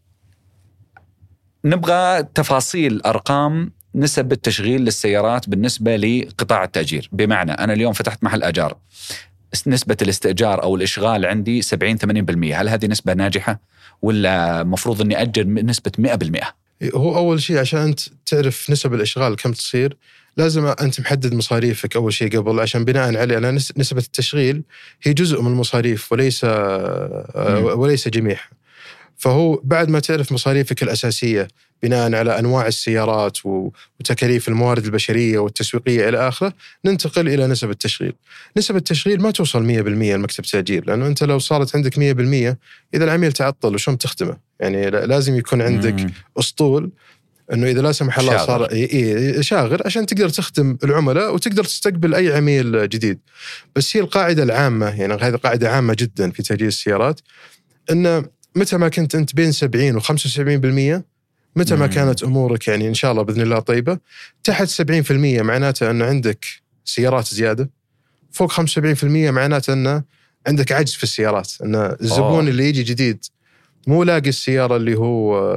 [1.66, 8.78] نبغى تفاصيل أرقام نسب التشغيل للسيارات بالنسبة لقطاع التأجير بمعنى أنا اليوم فتحت محل أجار
[9.68, 13.60] نسبة الاستئجار أو الإشغال عندي 70 80% هل هذه نسبة ناجحة
[14.02, 16.44] ولا مفروض أني أجر بنسبة 100%
[16.96, 19.98] هو أول شيء عشان أنت تعرف نسب الإشغال كم تصير
[20.38, 24.64] لازم أنت محدد مصاريفك أول شيء قبل عشان بناء عليه أنا نس- نسبة التشغيل
[25.04, 27.60] هي جزء من المصاريف وليس آه،.
[27.76, 28.50] وليس جميعها.
[29.18, 31.48] فهو بعد ما تعرف مصاريفك الأساسية
[31.84, 36.54] بناء على أنواع السيارات وتكاليف الموارد البشرية والتسويقية إلى آخره
[36.86, 38.14] ننتقل إلى نسب التشغيل.
[38.58, 39.70] نسب التشغيل ما توصل 100%
[40.16, 42.58] لمكتب تاجير لأنه أنت لو صارت عندك 100%
[42.94, 46.12] إذا العميل تعطل وشلون تخدمه؟ يعني لا- لازم يكون عندك مم.
[46.40, 46.92] أسطول
[47.54, 48.68] إنه إذا لا سمح الله شاغر.
[48.70, 53.20] صار شاغر عشان تقدر تخدم العملاء وتقدر تستقبل أي عميل جديد.
[53.76, 57.22] بس هي القاعدة العامة يعني هذه قاعدة عامة جدا في تاجير السيارات
[57.92, 58.26] ان
[58.56, 61.02] متى ما كنت أنت بين 70 و75%
[61.56, 61.88] متى ما.
[61.88, 64.00] كانت أمورك يعني إن شاء الله بإذن الله طيبة
[64.44, 66.46] تحت 70% معناته انه عندك
[66.86, 67.70] سيارات زيادة
[68.32, 70.04] فوق 75% معناته انه
[70.48, 72.40] عندك عجز في السيارات أن الزبون أوه.
[72.40, 73.26] اللي يجي جديد
[73.88, 75.54] مو لاقي السيارة اللي هو.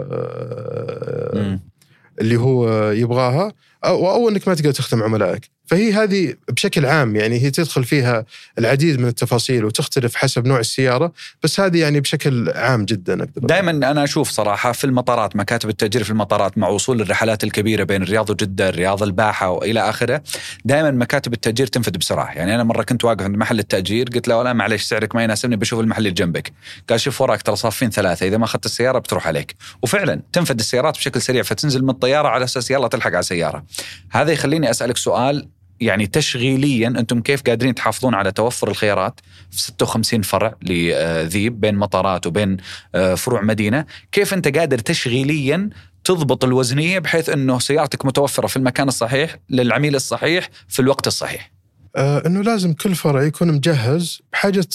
[2.21, 3.53] اللي هو يبغاها
[3.85, 8.25] أو أو أنك ما تقدر تخدم عملائك فهي هذه بشكل عام يعني هي تدخل فيها
[8.59, 11.13] العديد من التفاصيل وتختلف حسب نوع السيارة
[11.43, 16.05] بس هذه يعني بشكل عام جدا أقدر دائما أنا أشوف صراحة في المطارات مكاتب التأجير
[16.05, 20.23] في المطارات مع وصول الرحلات الكبيرة بين الرياض وجدة، الرياض الباحة وإلى آخره،
[20.65, 24.43] دائما مكاتب التأجير تنفذ بسرعة، يعني أنا مرة كنت واقف عند محل التأجير قلت له
[24.43, 26.53] لا معلش سعرك ما يناسبني بشوف المحل اللي جنبك،
[26.89, 30.97] قال شوف وراك ترى صافين ثلاثة إذا ما أخذت السيارة بتروح عليك، وفعلا تنفذ السيارات
[30.97, 33.65] بشكل سريع فتنزل من الطيارة على أساس يلا تلحق على سياره.
[34.11, 35.49] هذا يخليني أسألك سؤال
[35.81, 39.21] يعني تشغيليا أنتم كيف قادرين تحافظون على توفر الخيارات
[39.51, 42.57] في 56 فرع لذيب بين مطارات وبين
[42.95, 45.71] آه، فروع مدينة، كيف أنت قادر تشغيليا
[46.05, 51.53] تضبط الوزنية بحيث أنه سيارتك متوفرة في المكان الصحيح للعميل الصحيح في الوقت الصحيح.
[51.97, 54.67] آه إنه لازم كل فرع يكون مجهز بحاجة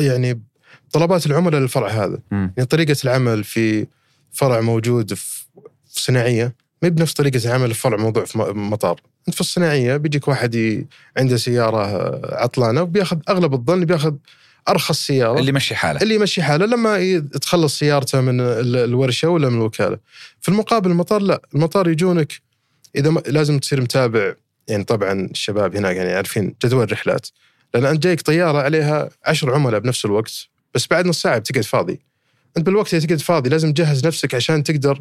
[0.00, 0.42] يعني
[0.92, 2.52] طلبات العملاء للفرع هذا مم.
[2.56, 3.86] يعني طريقة العمل في
[4.32, 5.44] فرع موجود في
[5.88, 10.86] صناعية ما بنفس طريقة العمل في فرع موضوع في مطار أنت في الصناعية بيجيك واحد.
[11.16, 11.80] عنده سيارة
[12.42, 14.14] عطلانة وبياخذ أغلب الظن بياخذ
[14.68, 16.00] أرخص سيارة اللي يمشي حاله.
[16.02, 19.98] اللي يمشي حاله لما تخلص سيارته من ال- الورشة ولا من الوكالة.
[20.40, 22.32] في المقابل المطار لا، المطار يجونك
[22.96, 24.34] إذا ما لازم تصير متابع
[24.68, 27.26] يعني طبعا الشباب هناك يعني عارفين جدول الرحلات
[27.74, 30.32] لأن أنت جايك طيارة عليها عشر عملاء بنفس الوقت
[30.74, 32.00] بس بعد نص ساعة بتقعد فاضي.
[32.56, 35.00] أنت بالوقت اللي تقعد فاضي لازم تجهز نفسك عشان تقدر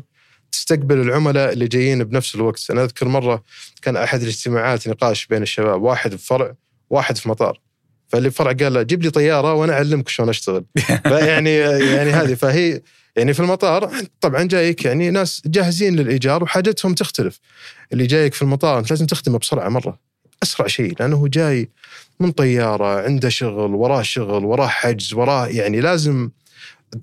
[0.52, 3.43] تستقبل العملاء اللي جايين بنفس الوقت، أنا أذكر مرة
[3.82, 6.54] كان أحد الاجتماعات نقاش بين الشباب واحد في فرع
[6.89, 7.60] واحد في مطار.
[8.08, 10.64] فاللي فرع قال له جيب لي طيارة وأنا أعلمك شلون أشتغل.
[11.04, 12.82] فيعني يعني هذه فهي
[13.16, 13.91] يعني في المطار
[14.22, 17.39] طبعا جايك يعني ناس جاهزين للإيجار وحاجتهم تختلف.
[17.93, 19.99] اللي جايك في المطار أنت لازم تخدمه بسرعة مرة.
[20.43, 21.70] أسرع شيء لأنه هو جاي
[22.20, 26.30] من طيارة عنده شغل وراه شغل وراه حجز وراه يعني لازم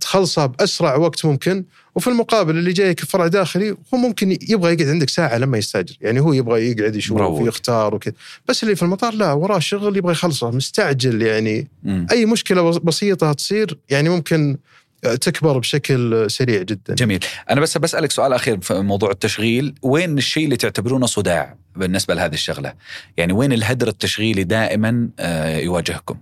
[0.00, 1.64] تخلصه بأسرع وقت ممكن
[1.94, 5.96] وفي المقابل اللي جايك فرع داخلي هو ممكن يبغى يقعد عندك ساعة لما يستاجر.
[6.00, 7.20] يعني هو يبغى يقعد يشوف.
[7.20, 8.14] ويختار وكذا.
[8.48, 10.50] بس اللي في المطار لا وراه شغل يبغى يخلصه.
[10.50, 11.68] مستعجل يعني.
[11.82, 12.06] مم.
[12.10, 14.56] أي مشكلة بس- بسيطة تصير يعني ممكن
[15.02, 16.94] تكبر بشكل سريع جدا.
[16.94, 17.20] جميل.
[17.50, 19.74] أنا بس بسألك سؤال أخير في موضوع التشغيل.
[19.82, 22.72] وين الشيء اللي تعتبرونه صداع بالنسبة لهذه الشغلة؟
[23.16, 26.14] يعني وين الهدر التشغيلي دائما آه، يواجهكم؟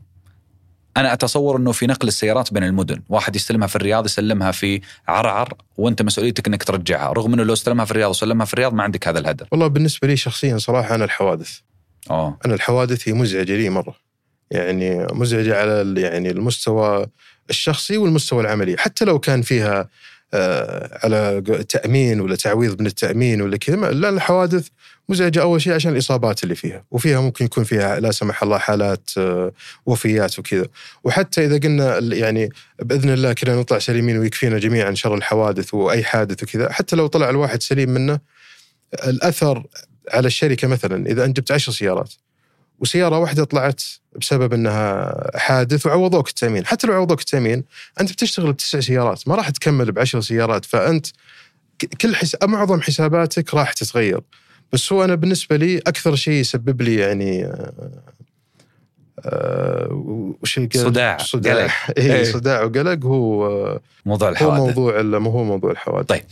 [0.96, 3.02] أنا أتصور إنه في نقل السيارات بين المدن.
[3.08, 7.12] واحد يستلمها في الرياض يسلمها في عرعر وأنت مسؤوليتك إنك ترجعها.
[7.12, 10.08] رغم إنه لو استلمها في الرياض وسلمها في الرياض ما عندك هذا الهدر والله بالنسبة
[10.08, 11.58] لي شخصيا صراحة أنا الحوادث.
[12.10, 12.38] آه.
[12.46, 13.94] أنا الحوادث هي مزعجة لي مرة.
[14.50, 17.06] يعني مزعجة على يعني المستوى
[17.50, 18.76] الشخصي والمستوى العملي.
[18.78, 19.88] حتى لو كان فيها
[21.04, 23.76] على ق- تأمين ولا تعويض من التأمين ولا كذا.
[23.76, 24.68] لا الحوادث
[25.08, 25.42] مزعجة.
[25.42, 26.84] أول شيء عشان الإصابات اللي فيها.
[26.90, 29.52] وفيها ممكن يكون فيها لا سمح الله حالات آه،
[29.86, 30.66] وفيات وكذا.
[31.04, 32.50] وحتى إذا قلنا يعني
[32.82, 36.72] بإذن الله كذا نطلع سليمين ويكفينا جميعا شر الحوادث وأي حادث وكذا.
[36.72, 38.18] حتى لو طلع الواحد سليم منه
[39.06, 39.64] الأثر
[40.12, 42.12] على الشركة مثلا إذا أنت جبت 10 سيارات
[42.80, 43.82] وسيارة واحدة طلعت
[44.20, 47.64] بسبب إنها حادث وعوضوك التأمين، حتى لو عوضوك التأمين
[48.00, 51.06] أنت بتشتغل بتسع سيارات ما راح تكمل بعشر سيارات فأنت
[52.00, 52.36] كل حس...
[52.42, 54.20] معظم حساباتك راح تتغير.
[54.72, 57.52] بس هو أنا بالنسبة لي أكثر شيء يسبب لي يعني
[59.24, 61.70] آه، وش القلق؟ صداع، صداع قلق.
[61.98, 62.24] اي إيه.
[62.24, 66.22] صداع وقلق هو موضوع هو الحوادث موضوع ال- هو موضوع الحوادث طيب.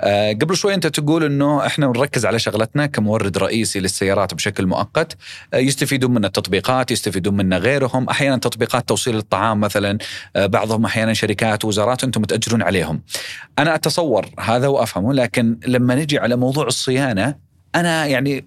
[0.00, 5.16] آه قبل شوي أنت تقول إنه إحنا نركز على شغلتنا كمورد رئيسي للسيارات بشكل مؤقت
[5.54, 9.98] آه يستفيدون من التطبيقات يستفيدون منا غيرهم أحيانا تطبيقات توصيل الطعام مثلا
[10.36, 13.02] آه بعضهم أحيانا شركات وزارات أنتم تاجرون عليهم
[13.58, 17.34] أنا أتصور هذا وأفهمه لكن لما نجي على موضوع الصيانة
[17.74, 18.44] أنا يعني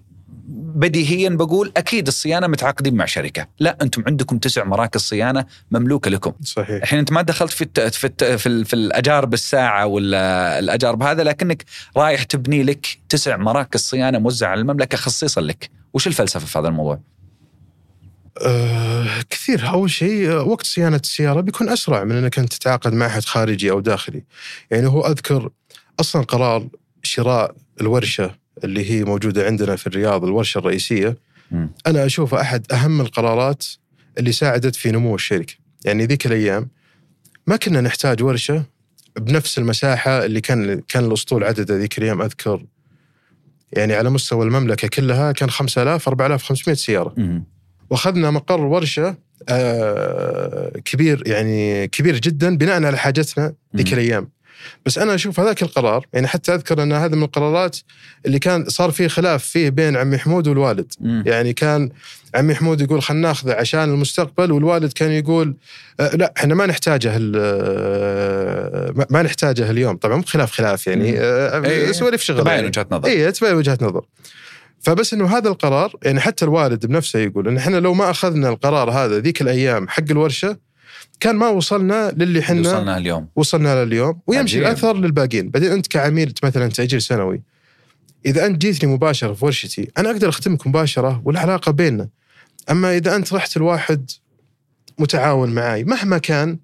[0.48, 6.32] بديهيا بقول أكيد الصيانة متعاقدين مع شركة، لا أنتم عندكم تسع مراكز صيانة مملوكة لكم،
[6.42, 6.82] صحيح.
[6.82, 7.80] الحين أنت ما دخلت في الت...
[7.80, 8.24] في الت...
[8.24, 8.64] في, ال...
[8.64, 11.64] في الاجار بالساعة ولا الاجار بهذا لكنك
[11.96, 16.68] رايح تبني لك تسع مراكز صيانة موزعة على المملكة خصيصا لك، وش الفلسفة في هذا
[16.68, 17.00] الموضوع؟
[18.42, 19.68] آه كثير.
[19.68, 23.80] أول شيء وقت صيانة السيارة بيكون أسرع من إنك أنت تتعاقد مع أحد خارجي أو
[23.80, 24.24] داخلي.
[24.70, 25.50] يعني هو أذكر
[26.00, 26.68] أصلا قرار
[27.02, 31.16] شراء الورشة اللي هي موجودة عندنا في الرياض الورشة الرئيسية
[31.50, 31.70] مم.
[31.86, 33.66] أنا اشوفها أحد أهم القرارات
[34.18, 35.54] اللي ساعدت في نمو الشركة.
[35.84, 36.68] يعني ذيك الأيام
[37.46, 38.64] ما كنا نحتاج ورشة
[39.16, 42.64] بنفس المساحة اللي كان كان الأسطول عدده ذيك الأيام أذكر
[43.72, 47.14] يعني على مستوى المملكة كلها كان 5000 4500 سيارة.
[47.16, 47.44] مم.
[47.90, 49.16] وأخذنا مقر ورشة
[49.48, 53.92] آه، كبير يعني كبير جدا بناء على حاجتنا ذيك.
[53.92, 54.28] الأيام
[54.86, 57.76] بس أنا أشوف هذاك القرار يعني حتى أذكر أن هذا من القرارات
[58.26, 61.22] اللي كان صار فيه خلاف فيه بين عمي حمود والوالد مم.
[61.26, 61.90] يعني كان
[62.34, 65.54] عمي حمود يقول خلينا ناخذه عشان المستقبل والوالد كان يقول
[66.00, 71.18] آه لا إحنا ما نحتاجه آه، ما- نحتاجه اليوم طبعا مو خلاف خلاف يعني.
[71.20, 71.92] آه، إيه.
[71.92, 72.66] سواليف شغل تبين يعني.
[72.66, 74.04] وجهة نظر اي تبين وجهة نظر
[74.80, 78.90] فبس إنه هذا القرار يعني حتى الوالد بنفسه يقول إن إحنا لو ما أخذنا القرار
[78.90, 80.56] هذا ذيك الأيام حق الورشة
[81.24, 83.28] كان ما وصلنا للي إحنا وصلنا اليوم.
[83.36, 84.62] وصلنا له اليوم ويمشي عجيب.
[84.62, 85.50] الأثر للباقيين.
[85.50, 87.42] بعدين أنت كعميل مثلا تأجير سنوي
[88.26, 92.08] إذا أنت جيتني مباشرة في ورشتي أنا أقدر اخدمك مباشرة والعلاقة بيننا.
[92.70, 94.10] أما إذا أنت رحت الواحد
[94.98, 96.58] متعاون معاي مهما كان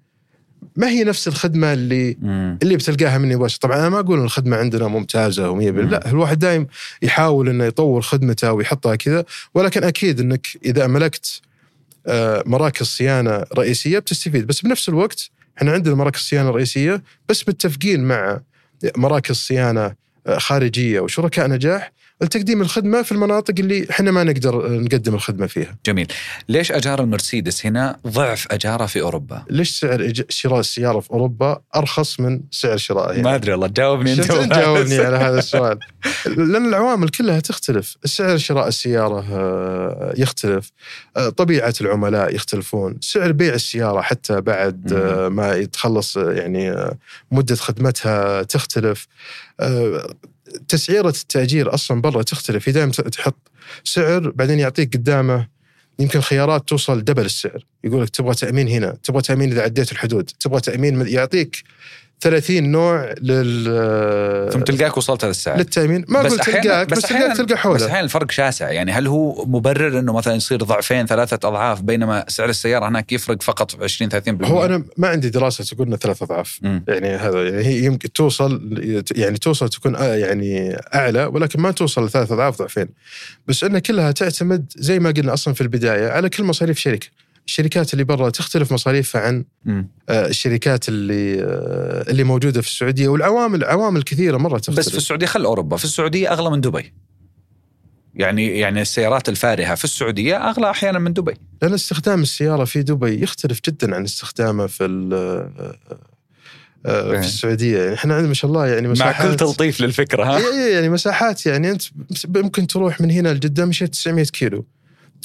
[0.75, 2.59] ما هي نفس الخدمة اللي مم.
[2.63, 3.59] اللي بتلقاها مني مباشرة.
[3.59, 5.89] طبعا أنا ما أقول إن الخدمة عندنا ممتازة و100% مم.
[5.89, 6.67] لا الواحد دايم
[7.01, 9.25] يحاول إنه يطور خدمته ويحطها كذا.
[9.53, 11.41] ولكن أكيد إنك إذا ملكت
[12.45, 14.47] مراكز صيانة رئيسية بتستفيد.
[14.47, 18.41] بس بنفس الوقت إحنا عندنا مراكز صيانة رئيسية بس متفقين مع
[18.97, 19.95] مراكز صيانة
[20.27, 21.91] آه، خارجية وشركاء نجاح
[22.21, 25.77] لتقديم الخدمة في المناطق اللي إحنا ما نقدر نقدم الخدمة فيها.
[25.85, 26.07] جميل.
[26.49, 32.19] ليش أجار المرسيدس هنا ضعف أجارة في أوروبا؟ ليش سعر شراء السيارة في أوروبا أرخص
[32.19, 34.31] من سعر شرائها؟ هنا؟ ما أدري والله جاوبني أنت.
[34.57, 35.79] جاوبني على هذا السؤال.
[36.25, 37.97] لأن العوامل كلها تختلف.
[38.05, 40.71] سعر شراء السيارة آه، يختلف.
[41.17, 42.97] آه، طبيعة العملاء يختلفون.
[43.01, 46.75] سعر بيع السيارة حتى بعد آه، ما يتخلص يعني
[47.31, 49.07] مدة خدمتها تختلف.
[50.67, 52.69] تسعيرة التأجير أصلا برا تختلف.
[52.69, 53.51] هي دائما تحط
[53.83, 55.47] سعر بعدين يعطيك قدامه
[55.99, 57.65] يمكن خيارات توصل دبل السعر.
[57.83, 61.63] يقول لك تبغى تأمين هنا تبغى تأمين إذا عديت الحدود تبغى تأمين يعطيك
[62.21, 65.57] 30 نوع لل ثم تلقاك وصلت هذا السعر.
[65.57, 66.05] للتأمين.
[66.07, 68.71] ما قلت تلقاك بس, تلقاك تلقى بس حوله أحيانا الفرق شاسع.
[68.71, 73.43] يعني هل هو مبرر إنه مثلا يصير ضعفين ثلاثة أضعاف بينما سعر السيارة هناك يفرق
[73.43, 76.59] فقط 20 30% هو أنا ما عندي دراسة تقول إنه ثلاث أضعاف.
[76.87, 78.81] يعني هذا يعني هي يمكن توصل
[79.15, 82.87] يعني توصل تكون يعني أعلى ولكن ما توصل لثلاث أضعاف ضعفين.
[83.47, 87.07] بس إنها كلها تعتمد زي ما قلنا أصلا في البداية على كل مصاريف شركة.
[87.51, 89.45] الشركات اللي برا تختلف مصاريفها عن.
[90.09, 94.79] آه، الشركات اللي آه، اللي موجودة في السعودية والعوامل عوامل كثيرة مرة تختلف.
[94.79, 95.77] بس في السعودية خل أوروبا.
[95.77, 96.93] في السعودية أغلى من دبي.
[98.15, 101.33] يعني يعني السيارات الفارهة في السعودية أغلى أحيانا من دبي.
[101.61, 104.83] لأن استخدام السيارة في دبي يختلف جدا عن استخدامه في
[105.13, 105.75] آه،
[106.85, 107.19] آه، إيه.
[107.19, 107.79] في السعودية.
[107.79, 109.31] يعني إحنا عندنا ما شاء الله يعني مع مساحات.
[109.31, 111.83] كل تلطيف للفكرة ها؟ إيه إيه يعني مساحات يعني أنت
[112.27, 114.65] ممكن تروح من هنا لجدة مشيت 900 كيلو.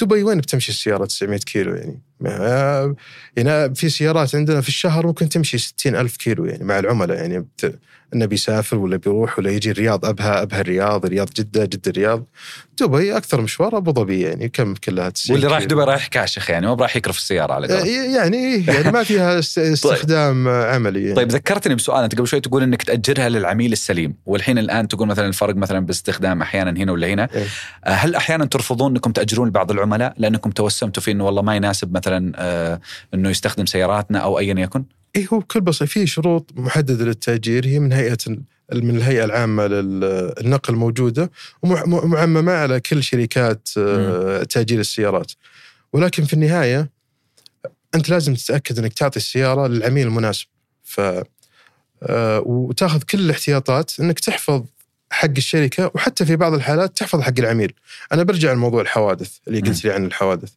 [0.00, 5.58] دبي وين بتمشي السيارة 900 كيلو يعني؟ يعني في سيارات عندنا في الشهر ممكن تمشي
[5.58, 7.78] 60 ألف كيلو يعني مع العملاء يعني بت...
[8.14, 12.24] انه بيسافر ولا بيروح ولا يجي الرياض ابها أبها الرياض الرياض جدة جدة الرياض
[12.80, 15.64] دبي أكثر مشوار أبو ظبي يعني كم كلها 90 واللي رايح.
[15.64, 17.88] دبي رايح كاشخ يعني مو برايح يكرف السيارة على آه، قولتك.
[17.88, 21.14] يعني يعني ما فيها است- استخدام عملي يعني.
[21.14, 25.26] طيب ذكرتني بسؤال انت قبل شوي تقول إنك تأجرها للعميل السليم والحين الآن تقول مثلا
[25.28, 27.44] الفرق مثلا باستخدام أحيانا هنا ولا هنا إيه.
[27.84, 31.96] آه، هل أحيانا ترفضون إنكم تأجرون لبعض العملاء لأنكم توسمتوا في إنه والله ما يناسب
[31.96, 32.05] مثلا
[32.36, 32.80] آه،
[33.14, 34.84] إنه يستخدم سياراتنا أو ايا يكن؟
[35.16, 38.18] اي هو بكل بساطة في شروط محددة للتأجير هي من هيئة
[38.72, 41.30] من الهيئة العامة للنقل موجودة
[41.62, 45.32] ومعممه على كل شركات آه، تأجير السيارات
[45.92, 46.90] ولكن في النهاية
[47.94, 50.46] أنت لازم تتأكد إنك تعطي السيارة للعميل المناسب
[50.82, 51.00] ف
[52.02, 54.64] آه، وتأخذ كل الاحتياطات إنك تحفظ
[55.10, 57.72] حق الشركة وحتى في بعض الحالات تحفظ حق العميل.
[58.12, 60.52] أنا برجع لموضوع الحوادث اللي قلت لي عن الحوادث.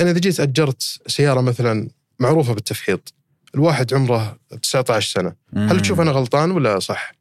[0.00, 1.88] أنا إذا جيت أجرت سيارة مثلا
[2.18, 3.14] معروفة بالتفحيط
[3.54, 7.12] الواحد عمره 19 سنة هل تشوف أنا غلطان ولا صح؟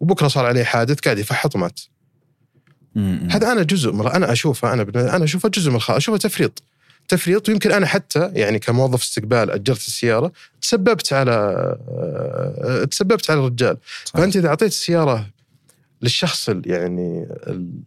[0.00, 1.80] وبكرة صار عليه حادث قاعد يفحط ومات.
[2.94, 3.28] مم.
[3.30, 4.82] هذا أنا جزء من أنا أشوفه أنا
[5.16, 6.62] أنا أشوفه جزء من الخطا أشوفه تفريط.
[7.08, 11.30] تفريط ويمكن أنا حتى يعني كموظف استقبال أجرت السيارة تسببت على
[11.88, 13.76] آه، تسببت على الرجال.
[14.04, 14.12] صح.
[14.20, 15.26] فأنت إذا أعطيت السيارة
[16.02, 17.80] للشخص يعني ال-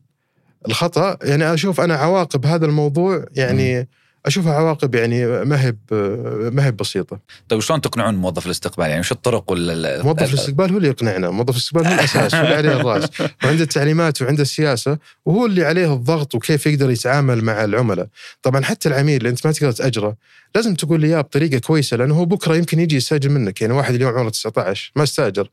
[0.67, 3.87] الخطأ يعني أشوف أنا عواقب هذا الموضوع يعني
[4.29, 5.75] أشوفها عواقب يعني ما هي
[6.51, 7.19] ما هي بسيطة.
[7.49, 11.49] طيب شلون تقنعون موظف الاستقبال يعني وش الطرق ولا موظف الاستقبال هو اللي يقنعنا، موظف
[11.49, 13.09] الاستقبال هو الأساس، هو اللي عليه الرأس،
[13.43, 18.07] وعنده التعليمات وعنده السياسة، وهو اللي عليه الضغط وكيف يقدر يتعامل مع العملاء.
[18.41, 20.15] طبعا حتى العميل اللي أنت ما تقدر تأجره،
[20.55, 23.93] لازم تقول له اياه بطريقة كويسة لأنه هو بكرة يمكن يجي يستأجر منك، يعني واحد
[23.93, 25.49] اليوم عمره 19 ما استأجر.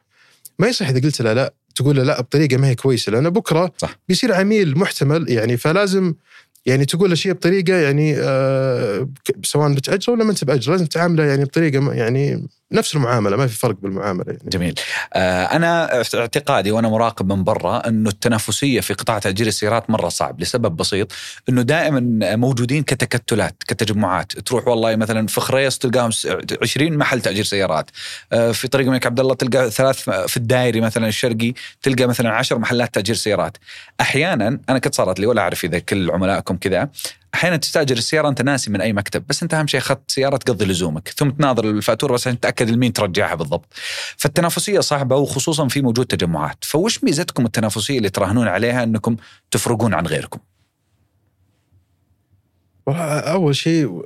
[0.58, 3.72] ما يصح إذا قلت له لا تقول له لا بطريقة ما هي كويسة لأنه بكرة
[3.78, 3.98] صح.
[4.08, 6.14] بيصير عميل محتمل يعني فلازم
[6.66, 9.08] يعني تقول له بطريقة يعني آه
[9.42, 13.56] سواء بتأجره ولا ما انت باجره لازم تعامله يعني بطريقة يعني نفس المعاملة ما في
[13.58, 14.38] فرق بالمعاملة يعني.
[14.48, 14.74] جميل.
[15.14, 20.40] آه أنا اعتقادي وأنا مراقب من برا إنه التنافسية في قطاع تأجير السيارات مرة صعب
[20.40, 21.12] لسبب بسيط
[21.48, 22.00] إنه دائما
[22.36, 24.32] موجودين كتكتلات كتجمعات.
[24.32, 26.26] تروح والله مثلا في خريص تلقاهم س-
[26.62, 27.90] 20 محل تأجير سيارات.
[28.32, 31.52] آه في طريق الملك عبد الله تلقى ثلاث في الدائري مثلا الشرقي
[31.82, 33.56] تلقى مثلا 10 محلات تأجير سيارات.
[34.00, 36.88] أحيانا أنا قد صارت لي ولا أعرف إذا كل عملائكم كذا
[37.34, 40.64] أحيانا تستأجر السيارة أنت ناسي من أي مكتب بس أنت أهم شيء اخذت سيارة تقضي
[40.64, 43.66] لزومك ثم تناظر الفاتورة بس عشان تتأكد لمين ترجعها بالضبط.
[44.16, 46.64] فالتنافسية صعبة وخصوصا في وجود تجمعات.
[46.64, 49.16] فوش ميزتكم التنافسية اللي تراهنون عليها أنكم
[49.50, 50.40] تفرقون عن غيركم؟
[52.88, 54.04] أول شيء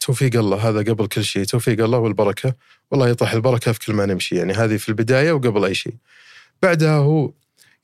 [0.00, 1.44] توفيق الله هذا قبل كل شيء.
[1.44, 2.54] توفيق الله والبركة.
[2.90, 5.94] والله يطرح البركة في كل ما نمشي يعني هذه في البداية وقبل أي شيء.
[6.62, 7.32] بعدها هو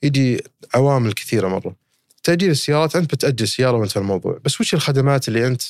[0.03, 0.43] يجي
[0.75, 1.88] عوامل كثيرة مرة.
[2.23, 4.39] تأجير السيارات أنت بتأجر سيارة وأنت الموضوع.
[4.45, 5.61] بس وش الخدمات اللي أنت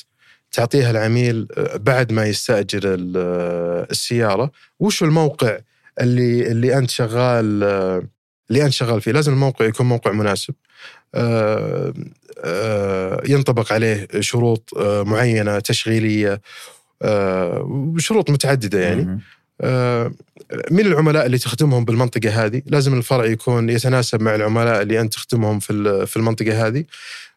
[0.52, 5.58] تعطيها العميل آه، بعد ما يستأجر ال- آه، السيارة؟ وش الموقع
[6.00, 8.02] اللي اللي أنت شغال آه،
[8.50, 10.54] اللي أنت شغال فيه؟ لازم الموقع يكون موقع مناسب.
[13.28, 14.70] ينطبق عليه شروط
[15.06, 16.40] معينة تشغيلية
[17.02, 19.20] آه، وشروط متعددة يعني.
[20.70, 25.58] من العملاء اللي تخدمهم بالمنطقة هذه؟ لازم الفرع يكون يتناسب مع العملاء اللي أنت تخدمهم
[25.58, 26.84] في في المنطقة هذه.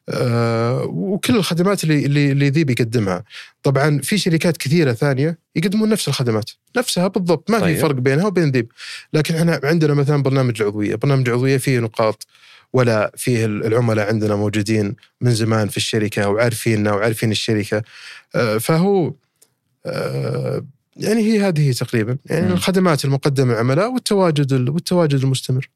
[0.09, 3.23] آه، وكل الخدمات اللي اللي اللي ذي بيقدمها.
[3.63, 6.49] طبعا في شركات كثيرة ثانية يقدمون نفس الخدمات.
[6.77, 7.75] نفسها بالضبط ما طيب.
[7.75, 8.71] في فرق بينها وبين ذيب
[9.13, 12.27] لكن إحنا عندنا مثلا برنامج العضويه برنامج العضويه فيه نقاط
[12.73, 17.83] ولا فيه العملاء عندنا موجودين من زمان في الشركة وعارفيننا وعارفين الشركة.
[18.35, 19.13] آه، فهو
[19.85, 20.65] آه،
[20.97, 22.53] يعني هي هذه تقريبا يعني مم.
[22.53, 25.69] الخدمات المقدمة للعملاء والتواجد ال- والتواجد المستمر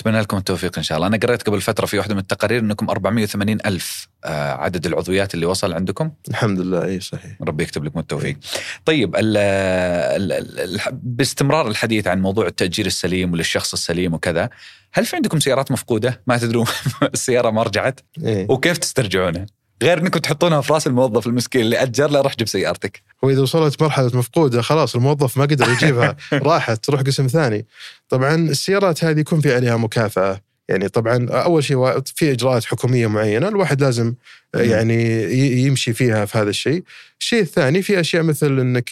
[0.00, 2.90] أتمنى لكم التوفيق إن شاء الله أنا قريت قبل فترة في واحدة من التقارير إنكم
[2.90, 7.98] 480 ألف آه، عدد العضويات اللي وصل عندكم الحمد لله إي صحيح ربي يكتب لكم
[8.00, 8.36] التوفيق.
[8.84, 14.50] طيب ال ال ال باستمرار الحديث عن موضوع التأجير السليم وللشخص السليم وكذا،
[14.92, 16.66] هل في عندكم سيارات مفقودة ما تدرون
[17.14, 18.46] السيارة ما رجعت؟ إيه.
[18.50, 19.46] وكيف تسترجعونها؟
[19.82, 23.02] غير انكم تحطونها في رأس الموظف المسكين اللي أجر له روح جيب سيارتك.
[23.24, 27.66] هو إذا وصلت مرحلة مفقودة خلاص الموظف ما قدر يجيبها راحت تروح قسم ثاني.
[28.08, 30.40] طبعا السيارات هذه يكون في عليها مكافأة.
[30.68, 34.14] يعني طبعا أول شيء في إجراءات حكومية معينة الواحد لازم.
[34.54, 35.22] يعني
[35.64, 36.82] يمشي فيها في هذا الشيء.
[37.20, 38.90] الشيء الثاني في أشياء مثل إنك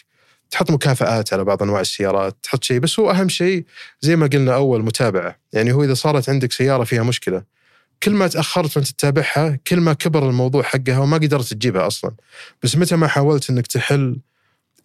[0.50, 2.78] تحط مكافآت على بعض أنواع السيارات تحط شيء.
[2.78, 3.64] بس هو أهم شيء
[4.00, 5.38] زي ما قلنا أول متابعة.
[5.52, 7.57] يعني هو إذا صارت عندك سيارة فيها مشكلة
[8.02, 12.12] كل ما تأخرت وأنت تتابعها كل ما كبر الموضوع حقها وما قدرت تجيبها أصلا
[12.62, 14.16] بس متى ما حاولت إنك تحل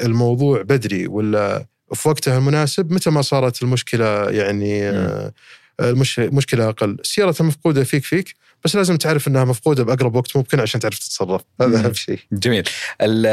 [0.01, 4.97] الموضوع بدري ولا في وقتها المناسب متى ما صارت المشكلة يعني مم.
[4.97, 5.31] آه،
[5.79, 8.35] المش- المشكلة أقل، السيارة المفقوده فيك فيك
[8.65, 11.41] بس لازم تعرف إنها مفقودة بأقرب وقت ممكن عشان تعرف تتصرف.
[11.61, 11.85] هذا.
[11.85, 12.19] أهم شيء.
[12.31, 12.63] جميل.
[13.01, 13.25] ال-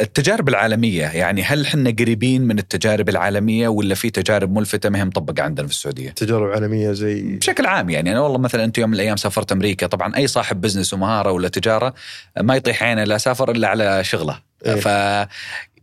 [0.00, 5.04] التجارب العالمية يعني هل حنا قريبين من التجارب العالمية ولا في تجارب ملفتة ما هي
[5.04, 8.12] مطبقة عندنا في السعودية؟ تجارب عالمية زي بشكل عام يعني.
[8.12, 11.48] أنا والله مثلا أنت يوم من الأيام سافرت أمريكا طبعا أي صاحب بزنس ومهارة ولا
[11.48, 11.94] تجارة
[12.40, 14.38] ما يطيح عينه لا سافر إلا على شغله.
[14.66, 14.74] إيه.
[14.74, 14.86] ف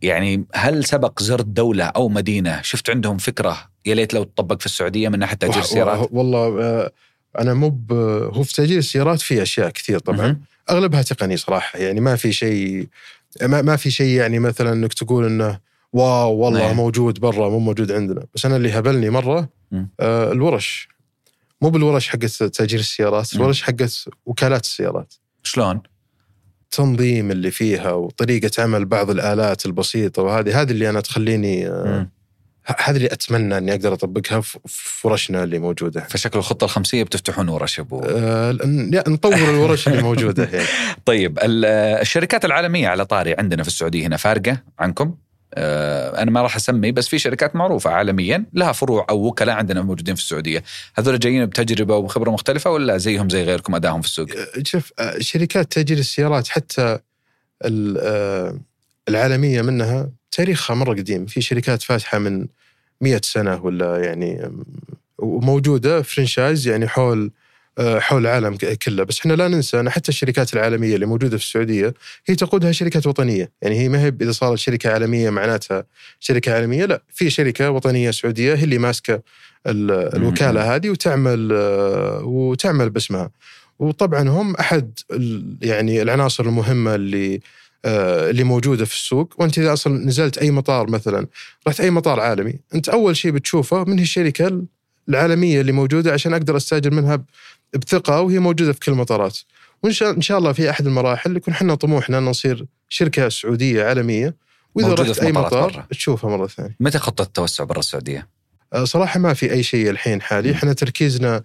[0.02, 4.66] يعني هل سبق زرت دولة أو مدينة شفت عندهم فكرة؟ يا ليت لو تطبق في
[4.66, 6.08] السعودية من ناحية تأجير السيارات.
[6.12, 6.90] والله آه،
[7.40, 7.80] أنا مو
[8.32, 10.40] هو في تأجير السيارات في أشياء كثير طبعا.
[10.70, 12.88] أغلبها تقني صراحة يعني ما في شيء
[13.42, 15.58] ما, ما في شيء يعني مثلا إنك تقول إنه
[15.92, 16.76] واو والله نعم.
[16.76, 19.88] موجود برا مو موجود عندنا بس أنا اللي هبلني مرة مم.
[20.00, 20.88] آه الورش
[21.62, 23.40] مو بالورش حقت تأجير السيارات مم.
[23.40, 25.80] الورش حقت وكالات السيارات شلون؟
[26.62, 32.08] التنظيم اللي فيها وطريقة عمل بعض الآلات البسيطة وهذه هذه اللي أنا تخليني آه
[32.68, 32.74] مم.
[32.78, 36.00] ه- هذه اللي أتمنى إني أقدر أطبقها في ورشنا اللي موجودة.
[36.10, 38.00] فشكل الخطة الخمسية بتفتحون ورش أبو.
[38.04, 38.58] آه
[39.08, 40.66] نطور الورش اللي موجودة يعني
[41.06, 41.64] طيب ال-
[42.00, 45.14] الشركات العالمية على طاري عندنا في السعودية هنا فارقة عنكم.
[45.54, 49.82] آه، أنا ما راح أسمي بس في شركات معروفة عالميا لها فروع أو وكلاء عندنا
[49.82, 50.62] موجودين في السعودية.
[50.94, 54.26] هذول جايين بتجربة وخبرة مختلفة ولا زيهم زي غيركم أدائهم في السوق؟
[54.62, 56.98] شوف آه، شركات تأجير السيارات حتى
[57.64, 58.58] آه،
[59.08, 62.46] العالمية منها تاريخها مرة قديم في شركات فاتحة من
[63.00, 64.64] مئة سنة ولا يعني آم،
[65.18, 67.30] وموجودة فرنشايز يعني حول
[67.78, 69.04] حول العالم كله.
[69.04, 71.94] بس إحنا لا ننسى أن حتى الشركات العالمية اللي موجودة في السعودية
[72.26, 75.84] هي تقودها شركات وطنية، يعني هي ما هي إذا صارت شركة عالمية معناتها
[76.20, 77.02] شركة عالمية، لا.
[77.14, 79.22] في شركة وطنية سعودية هي اللي ماسكة
[79.66, 81.48] ال- الوكالة هذه وتعمل
[82.22, 83.30] وتعمل باسمها.
[83.78, 84.98] وطبعا هم أحد
[85.62, 87.40] يعني العناصر المهمة اللي
[88.30, 91.26] اللي موجودة في السوق وأنت إذا أصلا نزلت أي مطار مثلا
[91.68, 94.62] رحت أي مطار عالمي أنت أول شيء بتشوفه من هي الشركة
[95.08, 97.24] العالمية اللي موجودة عشان أقدر أستأجر منها
[97.74, 99.38] بثقة وهي موجودة في كل المطارات.
[99.82, 104.34] وإن شاء الله في أحد المراحل يكون إحنا طموحنا ان نصير شركة سعودية عالمية.
[104.74, 105.86] وإذا رحت في أي مطار برا.
[105.90, 106.76] تشوفها مرة ثانية.
[106.80, 108.28] متى خطة التوسع برا السعودية؟
[108.72, 110.52] آه، صراحة ما في أي شيء الحين حالي.
[110.52, 111.42] إحنا تركيزنا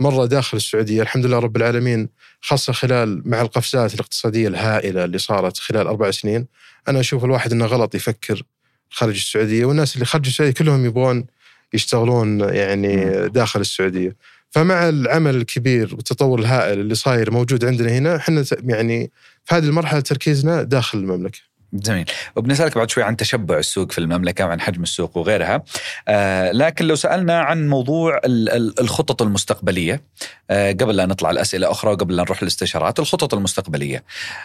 [0.00, 1.02] مرة داخل السعودية.
[1.02, 2.08] الحمد لله رب العالمين
[2.40, 6.46] خاصة خلال مع القفزات الاقتصادية الهائلة اللي صارت خلال أربع سنين
[6.88, 8.42] أنا أشوف الواحد أنه غلط يفكر
[8.90, 11.26] خارج السعودية والناس اللي خارج السعودية كلهم يبغون
[11.72, 13.28] يشتغلون يعني.
[13.28, 14.16] داخل السعودية.
[14.50, 19.10] فمع العمل الكبير والتطور الهائل اللي صاير موجود عندنا هنا إحنا يعني
[19.44, 21.40] في هذه المرحلة تركيزنا داخل المملكة.
[21.74, 22.04] جميل.
[22.36, 25.62] وبنسألك بعد شوي عن تشبع السوق في المملكة وعن حجم السوق وغيرها.
[26.08, 30.02] آه لكن لو سألنا عن موضوع ال- ال- الخطط المستقبلية
[30.50, 34.04] آه قبل لا نطلع الأسئلة أخرى وقبل لا نروح الاستشارات الخطط المستقبلية.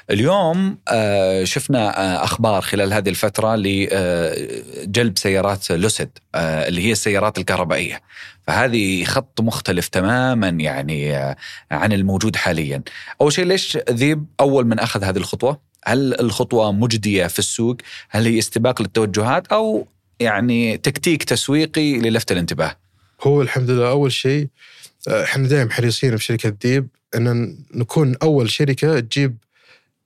[0.09, 7.37] اليوم آه شفنا آه أخبار خلال هذه الفترة لجلب سيارات لوسيد آه اللي هي السيارات
[7.37, 8.01] الكهربائية.
[8.47, 11.35] فهذه خط مختلف تماما يعني آه
[11.71, 12.81] عن الموجود حاليا.
[13.21, 17.77] أول شيء ليش ذيب أول من أخذ هذه الخطوة؟ هل الخطوة مجدية في السوق؟
[18.09, 19.87] هل هي استباق للتوجهات أو
[20.19, 22.75] يعني تكتيك تسويقي للفت الانتباه؟
[23.21, 24.47] هو الحمد لله أول شيء
[25.07, 29.37] آه، إحنا دائما حريصين في شركه ديب ان نكون أول شركة تجيب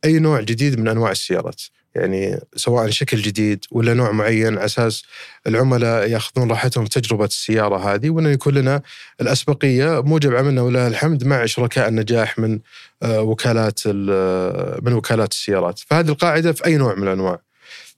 [0.05, 1.61] أي نوع جديد من أنواع السيارات
[1.95, 5.03] يعني سواء شكل جديد ولا نوع معين على أساس
[5.47, 8.81] العملاء يأخذون راحتهم تجربه السيارة هذه وان يكون لنا
[9.21, 12.59] الأسبقية موجب عملنا ولله الحمد مع شركاء النجاح من
[13.03, 15.79] آه، وكالات ال- آه، من وكالات السيارات.
[15.79, 17.39] فهذه القاعدة في أي نوع من الأنواع.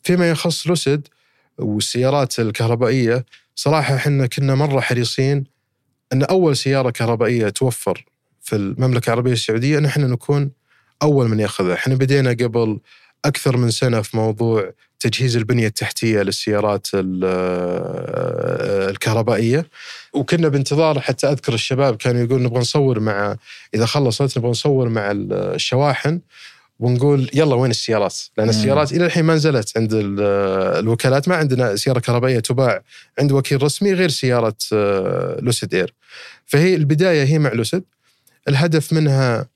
[0.03, 1.07] فيما يخص لوسيد
[1.57, 3.25] والسيارات الكهربائية
[3.55, 5.43] صراحة إحنا كنا مرة حريصين
[6.13, 8.05] أن أول سيارة كهربائية توفر
[8.41, 10.51] في المملكة العربية السعودية نحن نكون
[11.01, 12.79] أول من يأخذها، إحنا بدينا قبل
[13.26, 17.26] أكثر من سنة في موضوع تجهيز البنية التحتية للسيارات ال-
[18.89, 19.65] الكهربائية
[20.13, 23.36] وكنا بانتظار حتى أذكر الشباب كانوا يقول نبغى نصور مع
[23.73, 26.19] إذا خلصت نبغى نصور مع الشواحن
[26.80, 28.49] ونقول يلا وين السيارات؟ لأن.
[28.49, 30.21] السيارات إلى الحين ما نزلت عند ال-
[30.80, 32.82] الوكالات ما عندنا سيارة كهربائية تباع
[33.19, 35.93] عند وكيل رسمي غير سيارة آه، لوسيد إير.
[36.45, 37.84] فهي البداية هي مع لوسيد
[38.47, 39.47] الهدف منها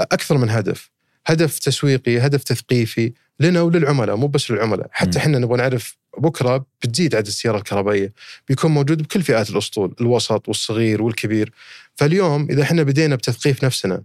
[0.00, 0.90] أكثر من هدف،
[1.26, 5.18] هدف تسويقي، هدف تثقيفي لنا وللعملاء مو بس للعملاء، حتى.
[5.18, 8.12] إحنا نبغى نعرف بكرة بتزيد عدد السيارات الكهربائية،
[8.48, 11.52] بيكون موجود بكل فئات الأسطول، الوسط والصغير والكبير.
[11.96, 14.02] فاليوم إذا إحنا بدينا بتثقيف نفسنا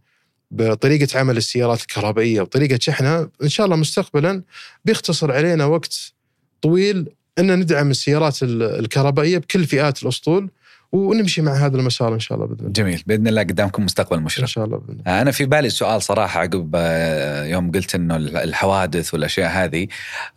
[0.52, 4.44] بطريقة عمل السيارات الكهربائية وطريقة شحنها إن شاء الله مستقبلا
[4.86, 6.14] بيختصر علينا وقت
[6.62, 7.10] طويل
[7.40, 10.50] إن ندعم السيارات ال- الكهربائية بكل فئات الأسطول
[10.92, 12.72] ونمشي مع هذا المسار إن شاء الله بإذن الله.
[12.72, 15.22] جميل بإذن الله قدامكم مستقبل إن مشرق شاء الله بإذن الله.
[15.22, 19.88] أنا في بالي سؤال صراحة عقب آه، يوم قلت إنه الحوادث والأشياء هذه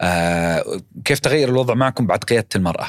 [0.01, 0.65] آه،
[1.05, 2.87] كيف تغير الوضع معكم بعد قيادة المرأة؟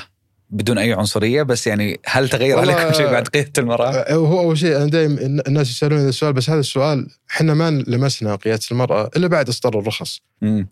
[0.50, 4.58] بدون أي عنصرية بس يعني هل تغير عليكم شيء بعد قيادة المرأة؟ آه، هو أول
[4.58, 9.10] شيء أنا دائما الناس يسألون هذا السؤال بس هذا السؤال إحنا ما لمسنا قيادة المرأة
[9.16, 10.22] إلا بعد إصدار الرخص.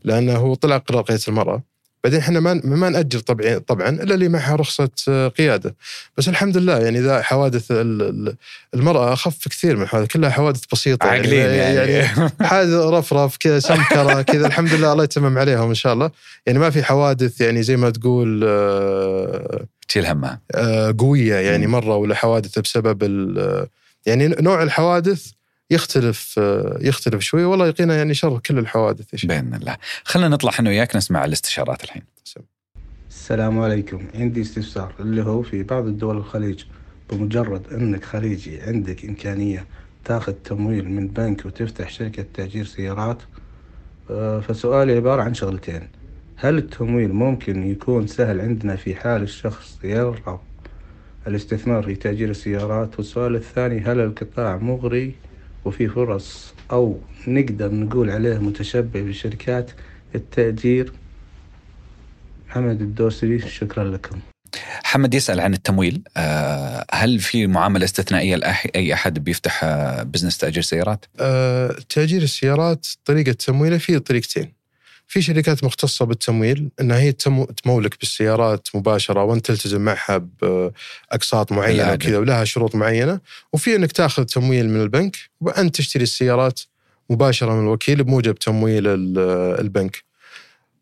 [0.04, 1.64] لأنه هو طلع قرار قيادة المرأة
[2.04, 5.76] بعدين إحنا ما ما نأجر طبعا طبعا إلا اللي معها رخصة آه، قيادة.
[6.18, 8.36] بس الحمد لله يعني ذا حوادث ال- ال-
[8.74, 14.22] المرأة أخف كثير من الحوادث كلها حوادث بسيطة عاقلين يعني, يعني حادث رفرف كذا سمكرة
[14.22, 16.12] كذا الحمد لله الله يتمم عليهم إن شاء الله.
[16.46, 20.42] يعني ما في حوادث يعني زي ما تقول آه، تشيل همها.
[20.56, 21.68] آه، قوية يعني.
[21.68, 23.04] مرة ولا حوادث بسبب
[24.06, 25.32] يعني نوع الحوادث
[25.72, 27.44] يختلف آه، يختلف شوي.
[27.46, 29.30] والله يقينا يعني شر كل الحوادث يا شيخ.
[29.30, 29.78] بإذن الله.
[30.04, 32.04] خلينا نطلع إحنا وياك نسمع الاستشارات الحين.
[33.10, 34.08] السلام عليكم.
[34.16, 34.94] عندي استفسار.
[35.00, 36.64] اللي هو في بعض الدول الخليج
[37.10, 39.66] بمجرد إنك خليجي عندك إمكانية
[40.06, 43.18] تاخذ تمويل من بنك وتفتح شركة تأجير سيارات
[44.10, 45.88] آه، فسؤالي عبارة عن شغلتين.
[46.36, 50.40] هل التمويل ممكن يكون سهل عندنا في حال الشخص يرغب
[51.28, 55.16] الاستثمار في تأجير السيارات؟ والسؤال الثاني هل القطاع مغري
[55.66, 59.72] وفي فرص أو نقدر نقول عليه متشبع بشركات
[60.16, 60.94] التأجير.
[62.50, 64.20] حمد الدوسري شكرا لكم.
[64.84, 66.04] حمد يسأل عن التمويل.
[66.18, 72.22] آه، هل في معاملة استثنائية لاي أي أحد بيفتح آه، بزنس تأجير سيارات؟ آه، تأجير
[72.22, 74.61] السيارات طريقة تمويله في طريقتين.
[75.12, 81.84] في شركات مختصة بالتمويل إنها هي تمو- تمولك بالسيارات مباشرة وأنت تلتزم معها بأقساط معينة.
[81.94, 83.20] وكذا ولها شروط معينة
[83.54, 86.60] وفي إنك تاخذ تمويل من البنك وانت تشتري السيارات
[87.10, 89.18] مباشرة من الوكيل بموجب تمويل ال-
[89.60, 90.04] البنك.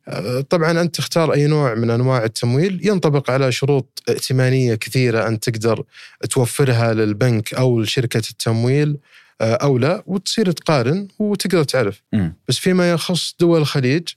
[0.08, 5.50] آه، طبعا أنت تختار أي نوع من أنواع التمويل ينطبق على شروط ائتمانية كثيرة انت
[5.50, 5.84] تقدر
[6.30, 8.98] توفرها للبنك أو لشركة التمويل
[9.42, 12.36] آه، أو لا وتصير تقارن وتقدر تعرف مم.
[12.48, 14.08] بس فيما يخص دول الخليج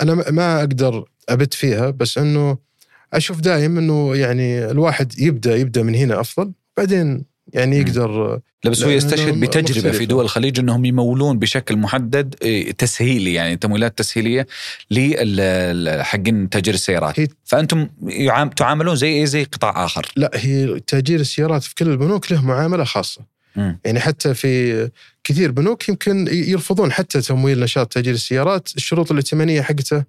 [0.00, 2.58] أنا ما- أقدر أبت فيها بس إنه
[3.12, 7.78] أشوف دائم إنه يعني الواحد يبدا يبدأ من هنا أفضل بعدين يعني.
[7.78, 10.04] يقدر لا بس هو يستشهد بتجربة في مختلفة.
[10.04, 14.46] دول الخليج إنهم يمولون بشكل محدد إيه، تسهيلي يعني تمويلات تسهيلية
[14.90, 17.88] لل- حقين تأجير السيارات هي فأنتم
[18.56, 22.84] تعاملون زي إيه زي قطاع آخر لا هي تأجير السيارات في كل البنوك له معاملة
[22.84, 23.20] خاصة
[23.58, 23.78] مم.
[23.84, 24.90] يعني حتى في
[25.24, 30.04] كثير بنوك يمكن يرفضون حتى تمويل نشاط تأجير السيارات الشروط الائتمانية حقته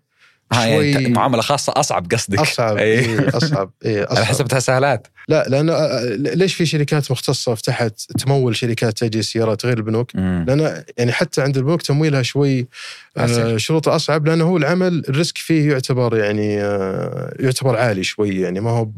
[0.53, 2.99] يعني شوي ت- معاملة خاصة أصعب قصدك أصعب إيه.
[2.99, 8.55] إيه أصعب أنا أصعب حسبتها سهلات لا لأنه آه، ليش في شركات مختصة فتحت تمول
[8.55, 10.45] شركات تأجير السيارات غير البنوك؟ مم.
[10.47, 12.67] لأن يعني حتى عند البنوك تمويلها شوي
[13.17, 13.57] آه،.
[13.57, 18.69] شروطه أصعب لأنه هو العمل الريسك فيه يعتبر يعني آه، يعتبر عالي شوي يعني ما
[18.69, 18.89] هو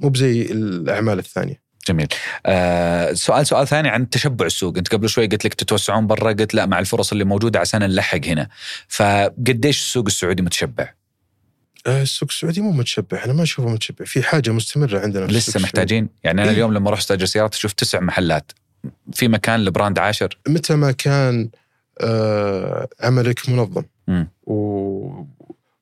[0.00, 1.63] مو بزي الأعمال الثانية.
[1.88, 2.06] جميل.
[2.46, 4.76] آه سؤال سؤال ثاني عن تشبع السوق.
[4.76, 8.26] انت قبل شوي قلت لك تتوسعون برا قلت لا مع الفرص اللي موجودة عشان نلحق
[8.26, 8.48] هنا.
[8.88, 10.92] فقديش السوق السعودي متشبع؟
[11.86, 13.24] آه، السوق السعودي مو متشبع.
[13.24, 14.04] أنا ما اشوفه متشبع.
[14.04, 15.64] في حاجة مستمرة عندنا في السوق لسه السعودي.
[15.64, 16.56] محتاجين؟ يعني أنا إيه.
[16.56, 18.52] اليوم لما أروح استاجر سيارات أشوف تسع محلات.
[19.12, 21.48] في مكان لبراند عاشر؟ متى ما كان
[22.00, 23.84] آه، عملك منظم.
[24.42, 25.24] و...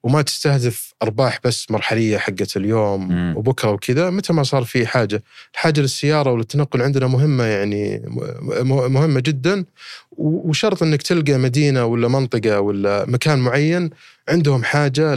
[0.02, 3.34] وما تستهدف أرباح بس مرحلية حقت اليوم مم.
[3.36, 5.22] وبكرة وكذا متى ما صار في حاجة.
[5.54, 8.02] الحاجة للسيارة وللتنقل عندنا مهمة يعني
[8.64, 9.64] مهمة جدا.
[10.12, 13.90] و- وشرط إنك تلقى مدينة ولا منطقة ولا مكان معين
[14.28, 15.14] عندهم حاجة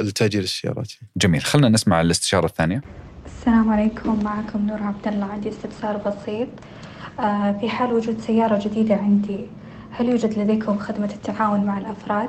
[0.00, 0.92] لتأجير السيارات.
[1.16, 1.40] جميل.
[1.42, 2.82] خلينا نسمع الاستشارة الثانية.
[3.26, 4.24] السلام عليكم.
[4.24, 6.48] معكم نور عبد الله عندي استفسار بسيط.
[7.20, 9.38] آه، في حال وجود سيارة جديدة عندي
[9.90, 12.28] هل يوجد لديكم خدمة التعاون مع الأفراد؟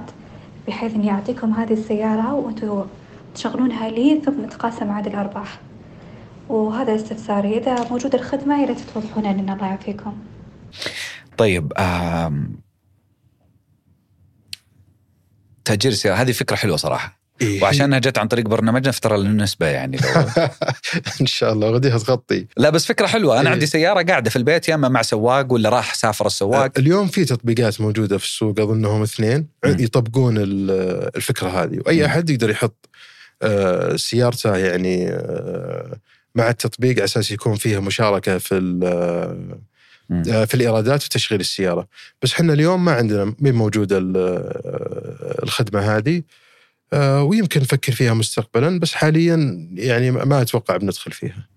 [0.67, 2.85] بحيث إني أعطيكم هذه السيارة وأنتوا
[3.35, 5.59] تشغلونها لي ثم نتقاسم عاد الأرباح.
[6.49, 7.57] وهذا استفساري.
[7.57, 10.17] إذا موجودة الخدمة يا ريت توضحون لنا الله يعافيكم
[11.37, 12.61] طيب آم...
[15.65, 16.15] تأجير السيارة.
[16.15, 17.18] هذه فكرة حلوة صراحة.
[17.41, 17.61] إيه.
[17.63, 19.97] وعشانها جت عن طريق برنامجنا فترى النسبة يعني.
[20.15, 20.47] لو
[21.21, 22.45] إن شاء الله غديها تغطي.
[22.57, 23.39] لا بس فكرة حلوة.
[23.39, 23.53] أنا إيه.
[23.53, 26.71] عندي سيارة قاعدة في البيت يا إما مع سواق ولا راح سافر السواق.
[26.77, 29.47] اليوم في تطبيقات موجودة في السوق أظنهم اثنين.
[29.65, 31.79] يطبقون ال- الفكرة هذه.
[31.85, 32.05] وأي.
[32.05, 32.89] أحد يقدر يحط
[33.41, 35.97] آه، سيارته يعني آه،
[36.35, 38.79] مع التطبيق على أساس يكون فيها مشاركة في.
[38.83, 41.87] آه، في الإيرادات وتشغيل السيارة.
[42.21, 44.49] بس إحنا اليوم ما عندنا مين موجوده ال-
[45.43, 46.21] الخدمة هذه؟
[46.97, 51.47] ويمكن نفكر فيها مستقبلا بس حاليا يعني ما أتوقع بندخل فيها.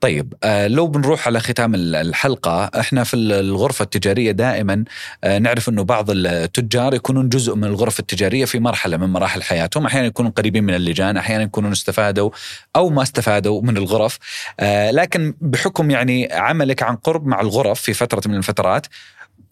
[0.00, 4.84] طيب آه لو بنروح على ختام ال- الحلقة إحنا في ال- الغرفة التجارية دائما
[5.24, 9.86] آه نعرف إنه بعض التجار يكونون جزء من الغرفة التجارية في مرحلة من مراحل حياتهم.
[9.86, 12.30] أحيانا يكونون قريبين من اللجان أحيانا يكونون استفادوا
[12.76, 14.18] أو ما استفادوا من الغرف.
[14.60, 18.86] آه لكن بحكم يعني عملك عن قرب مع الغرف في فترة من الفترات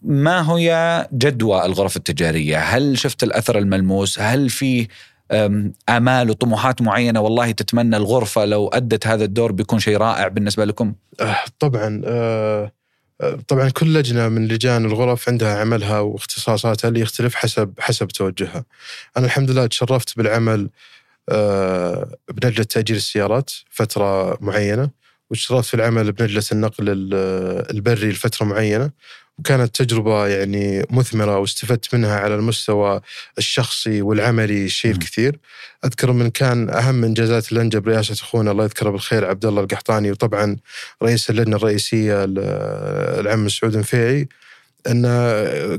[0.01, 4.87] ما هي جدوى الغرف التجارية هل شفت الأثر الملموس هل في
[5.89, 10.93] آمال وطموحات معينة والله تتمنى الغرفة لو أدت هذا الدور بيكون شيء رائع بالنسبة لكم؟
[11.19, 12.71] آه، طبعا آه،
[13.21, 18.65] آه، طبعا كل لجنة من لجان الغرف عندها عملها واختصاصاتها اللي يختلف حسب حسب توجهها.
[19.17, 20.69] أنا الحمد لله تشرفت بالعمل
[22.33, 24.89] بنجلة تأجير السيارات فترة معينة
[25.31, 28.91] وتشرفت في العمل بنجلة النقل ال- البري لفترة معينة
[29.39, 33.01] وكانت تجربة يعني مثمرة واستفدت منها على المستوى
[33.37, 34.97] الشخصي والعملي شيء مم.
[34.97, 35.39] الكثير.
[35.85, 40.57] أذكر من كان أهم انجازات اللنجه برئاسه أخونا الله يذكره بالخير عبد الله القحطاني وطبعا
[41.03, 42.39] رئيس اللجنة الرئيسية ال-
[43.19, 44.27] العم سعود نفيعي
[44.87, 45.05] أن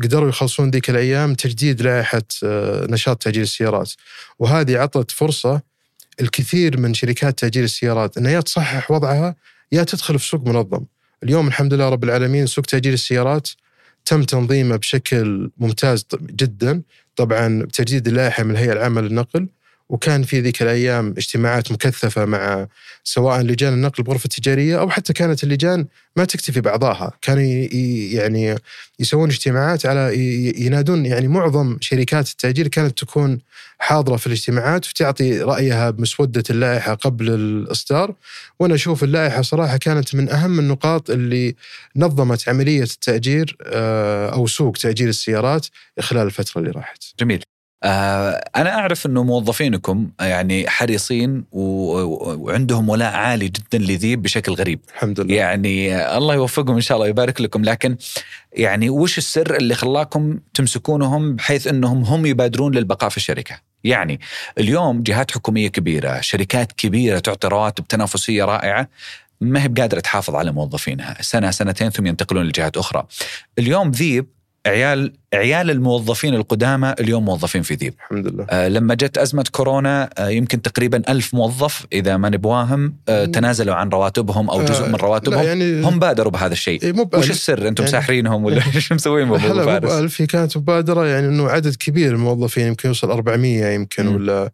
[0.02, 3.92] قدروا يخلصون ذيك الأيام تجديد لائحة آه، نشاط تاجير السيارات
[4.38, 5.60] وهذه عطت فرصة
[6.20, 9.34] الكثير من شركات تاجير السيارات انها يا تصحح وضعها
[9.72, 10.84] يا تدخل في سوق منظم.
[11.22, 13.48] اليوم الحمد لله رب العالمين سوق تأجير السيارات
[14.04, 16.82] تم تنظيمه بشكل ممتاز جدا.
[17.16, 19.48] طبعا بتجديد اللائحة من الهيئة العامة للنقل.
[19.88, 22.66] وكان في ذيك الأيام اجتماعات مكثفة مع
[23.04, 25.86] سواء لجان النقل بغرفة التجاريه أو حتى كانت اللجان
[26.16, 27.42] ما تكتفي باعضائها، كانوا
[28.12, 28.56] يعني
[29.00, 30.18] يسوون اجتماعات على
[30.66, 33.40] ينادون يعني معظم شركات التأجير كانت تكون
[33.78, 38.14] حاضرة في الاجتماعات وتعطي رأيها بمسودة اللائحة قبل الإصدار،
[38.58, 41.54] وأنا أشوف اللائحة صراحة كانت من أهم النقاط اللي
[41.96, 45.66] نظمت عملية التأجير آه، أو سوق تأجير السيارات
[46.00, 47.04] خلال الفترة اللي راحت.
[47.20, 47.44] جميل.
[47.82, 54.80] آه أنا أعرف إنه موظفينكم يعني حريصين وعندهم ولاء عالي جدا لذيب بشكل غريب.
[54.94, 55.34] الحمد لله.
[55.34, 57.96] يعني الله يوفقهم إن شاء الله ويبارك لكم لكن
[58.52, 64.20] يعني وش السر اللي خلاكم تمسكونهم بحيث إنهم هم يبادرون للبقاء في الشركة؟ يعني
[64.58, 68.88] اليوم جهات حكومية كبيرة، شركات كبيرة تعطي رواتب تنافسية رائعة
[69.40, 73.06] ما هي بقادرة تحافظ على موظفينها، سنة سنتين ثم ينتقلون لجهات أخرى.
[73.58, 74.26] اليوم ذيب
[74.68, 77.94] عيال عيال الموظفين القدامى اليوم موظفين في ذيب.
[77.98, 78.46] الحمد لله.
[78.50, 83.24] آه، لما جت أزمة كورونا آه، يمكن تقريبا ألف موظف إذا ما نبواهم آه،.
[83.24, 87.30] تنازلوا عن رواتبهم أو جزء آه، من رواتبهم يعني هم بادروا بهذا الشيء إيه، وش.
[87.30, 91.26] السر أنتم يعني- ساحرينهم ولا إيش مسوين لا مو فارس بألف هي كانت مبادرة يعني
[91.26, 94.14] إنه عدد كبير من الموظفين يمكن يوصل 400 يمكن مم.
[94.14, 94.50] ولا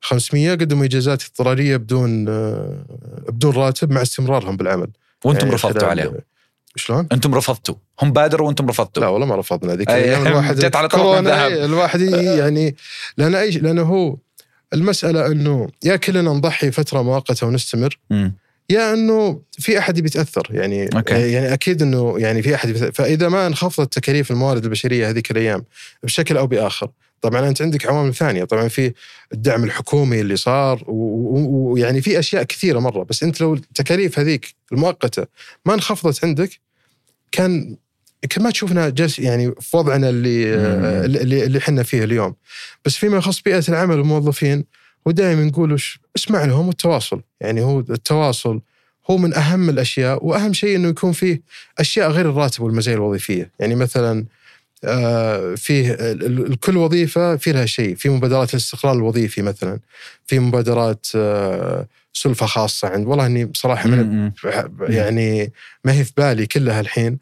[0.00, 2.84] 500 قدموا اجازات اضطرارية بدون آه،
[3.28, 4.88] بدون راتب مع استمرارهم بالعمل.
[5.24, 6.14] وأنتم يعني رفضتوا عليهم
[6.76, 10.76] شلون؟ أنتم رفضتوا هم بادروا وأنتم رفضتوا لا والله ما رفضنا ذيك الأيام الواحد جت
[10.76, 11.64] على طرف كورونا، الذهب.
[11.64, 12.76] الواحد ي- يعني
[13.16, 14.16] لأن أي لأنه هو
[14.74, 18.34] المسألة إنه يا كلنا نضحي فترة مؤقتة ونستمر مم.
[18.70, 21.32] يا إنه في أحد بيتأثر يعني أوكي.
[21.32, 22.92] يعني أكيد إنه يعني في أحد بيتأثر.
[22.92, 25.64] فإذا ما انخفضت تكاليف الموارد البشرية هذيك الأيام
[26.02, 26.88] بشكل أو بآخر
[27.22, 28.44] طبعا أنت عندك عوامل ثانية.
[28.44, 28.92] طبعا في
[29.32, 33.02] الدعم الحكومي اللي صار ويعني في أشياء كثيرة مرة.
[33.02, 35.26] بس أنت لو التكاليف هذيك المؤقتة
[35.66, 36.50] ما انخفضت عندك
[37.32, 37.76] كان
[38.30, 40.54] كان ما تشوفنا جالس يعني في وضعنا اللي.
[41.04, 42.34] اللي اللي إحنا فيه اليوم.
[42.84, 44.64] بس فيما يخص بيئة العمل والموظفين
[45.06, 45.82] ودائما نقول
[46.16, 48.60] اسمع لهم والتواصل يعني هو التواصل
[49.10, 51.42] هو من أهم الأشياء وأهم شيء إنه يكون فيه
[51.78, 53.50] أشياء غير الراتب والمزايا الوظيفية.
[53.60, 54.26] يعني مثلا آه،
[55.56, 57.94] فيه ال- ال- كل وظيفة في لها شيء.
[57.94, 59.78] في مبادرات الاستقلال الوظيفي مثلا.
[60.26, 63.06] في مبادرات آه، سلفة خاصة عند.
[63.06, 64.30] والله إني بصراحة من.
[64.80, 65.52] يعني
[65.84, 67.18] ما هي في بالي كلها الحين.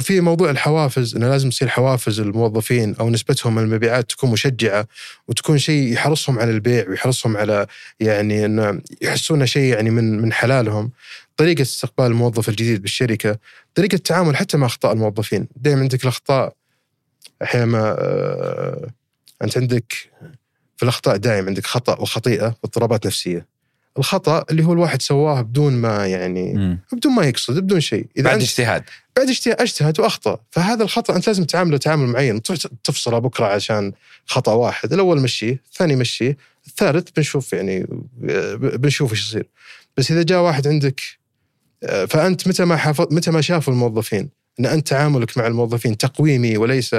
[0.00, 4.86] في موضوع الحوافز إنه لازم تصير حوافز الموظفين أو نسبتهم من المبيعات تكون مشجعة
[5.28, 7.66] وتكون شيء يحرصهم على البيع ويحرصهم على
[8.00, 10.90] يعني إنه يحسون شيء يعني من من حلالهم.
[11.36, 13.38] طريقة استقبال الموظف الجديد بالشركة
[13.74, 15.48] طريقة التعامل حتى مع أخطاء الموظفين.
[15.56, 16.52] دائما عندك الأخطاء
[17.42, 18.90] أحيانا آه،
[19.42, 19.92] أنت عندك
[20.76, 23.46] في الأخطاء دائما عندك خطأ وخطيئه واضطرابات نفسية.
[23.98, 26.78] الخطأ اللي هو الواحد سواه بدون ما يعني مم.
[26.92, 28.06] بدون ما يقصد بدون شيء.
[28.16, 28.84] إذا بعد اجتهاد.
[29.16, 30.38] بعد اجتهاد أجتهد وأخطأ.
[30.50, 32.42] فهذا الخطأ أنت لازم تعامله تعامل معين.
[32.42, 33.92] تروح تفصله بكرة عشان
[34.26, 34.92] خطأ واحد.
[34.92, 37.86] الأول مشيه الثاني مشيه الثالث بنشوف يعني
[38.58, 39.48] بنشوف إيش يصير.
[39.96, 41.00] بس إذا جاء واحد عندك
[41.82, 44.30] آه، فأنت متى ما حافظ متى ما شافوا الموظفين
[44.60, 46.94] أن أنت تعاملك مع الموظفين تقويمي وليس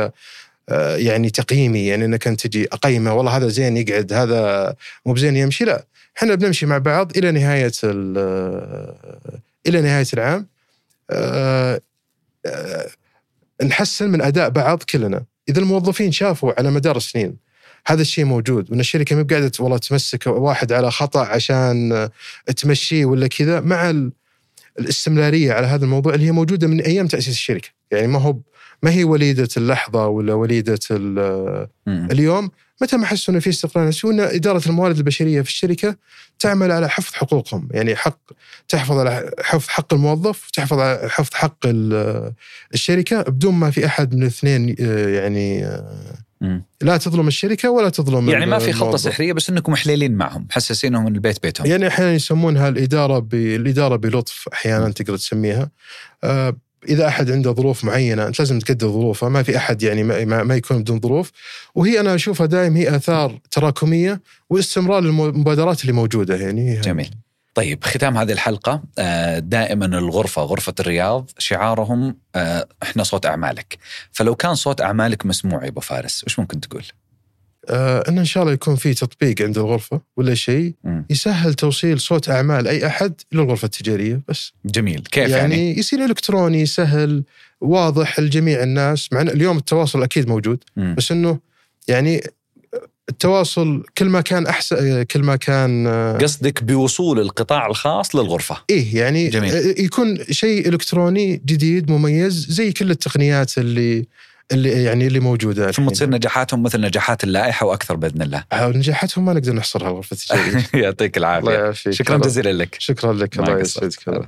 [0.69, 5.35] آه، يعني تقييمي يعني أنك أنت تجي أقيمه والله هذا زين يقعد هذا مو بزين
[5.35, 5.85] يمشي لا.
[6.17, 8.93] إحنا بنمشي مع بعض إلى نهاية ال-
[9.67, 10.47] إلى نهاية العام
[11.11, 11.81] آه،
[12.45, 12.87] آه،
[13.63, 15.23] نحسن من أداء بعض كلنا.
[15.49, 17.37] إذا الموظفين شافوا على مدار السنين
[17.87, 22.11] هذا الشيء موجود وإن الشركة ما قاعدة والله تمسك واحد على خطأ عشان آه،
[22.55, 24.09] تمشيه ولا كذا مع
[24.79, 27.69] الاستمرارية على هذا الموضوع اللي هي موجودة من أيام تأسيس الشركة.
[27.91, 28.37] يعني ما هو
[28.83, 30.79] ما هي وليدة اللحظة ولا وليدة.
[31.87, 32.49] اليوم؟
[32.81, 35.95] متى ما حسوا إنه في استقلال نفسي وإن إدارة الموارد البشرية في الشركة
[36.39, 38.19] تعمل على حفظ حقوقهم، يعني حق
[38.67, 42.33] تحفظ على حفظ حق الموظف وتحفظ على حفظ حق ال-
[42.73, 46.63] الشركة بدون ما في أحد من الاثنين آه، يعني آه، مم.
[46.81, 48.97] لا تظلم الشركة ولا تظلم يعني ما في خلطة.
[48.97, 51.67] سحرية بس إنكم محليلين معهم محسسينهم ان البيت بيتهم.
[51.67, 53.33] يعني أحيانا يسمونها الإدارة ب...
[53.33, 55.69] الإدارة بلطف أحيانا تقدر تسميها.
[56.23, 56.57] آه
[56.89, 59.29] إذا أحد عنده ظروف معينة أنت لازم تقدر ظروفه.
[59.29, 61.31] ما في أحد يعني ما, ما- ما يكون بدون ظروف.
[61.75, 67.09] وهي أنا أشوفها دائم هي آثار تراكمية واستمرار المبادرات اللي موجودة يعني جميل.
[67.57, 73.77] طيب ختام هذه الحلقة آه، دائما الغرفة غرفة الرياض شعارهم آه، إحنا صوت أعمالك
[74.11, 76.83] فلو كان صوت أعمالك مسموع يا أبو فارس وش ممكن تقول؟
[77.69, 80.73] آه ان إن شاء الله يكون في تطبيق عند الغرفة ولا شيء.
[81.09, 86.65] يسهل توصيل صوت أعمال أي أحد للغرفة التجارية بس جميل كيف يعني, يعني, يصير إلكتروني
[86.65, 87.23] سهل
[87.61, 90.63] واضح لجميع الناس مع إن اليوم التواصل أكيد موجود.
[90.75, 91.39] بس إنه
[91.87, 92.21] يعني
[93.09, 98.57] التواصل كل ما كان أحسن كل ما كان آه، قصدك بوصول القطاع الخاص للغرفة.
[98.69, 99.55] إيه يعني جميل.
[99.55, 104.07] آه، يكون شيء إلكتروني جديد مميز زي كل التقنيات اللي
[104.51, 105.89] اللي يعني اللي موجودة ثم.
[105.89, 108.43] تصير نجاحاتهم مثل نجاحات اللائحة وأكثر بإذن الله.
[108.51, 111.17] آه، نجاحاتهم ما نقدر نحصرها التجاريه يعطيك
[111.53, 111.93] يعافيك.
[111.93, 112.75] شكرا جزيلا لك.
[112.79, 113.39] شكرا لك.
[113.39, 113.59] الله.
[113.59, 114.27] يسعدك.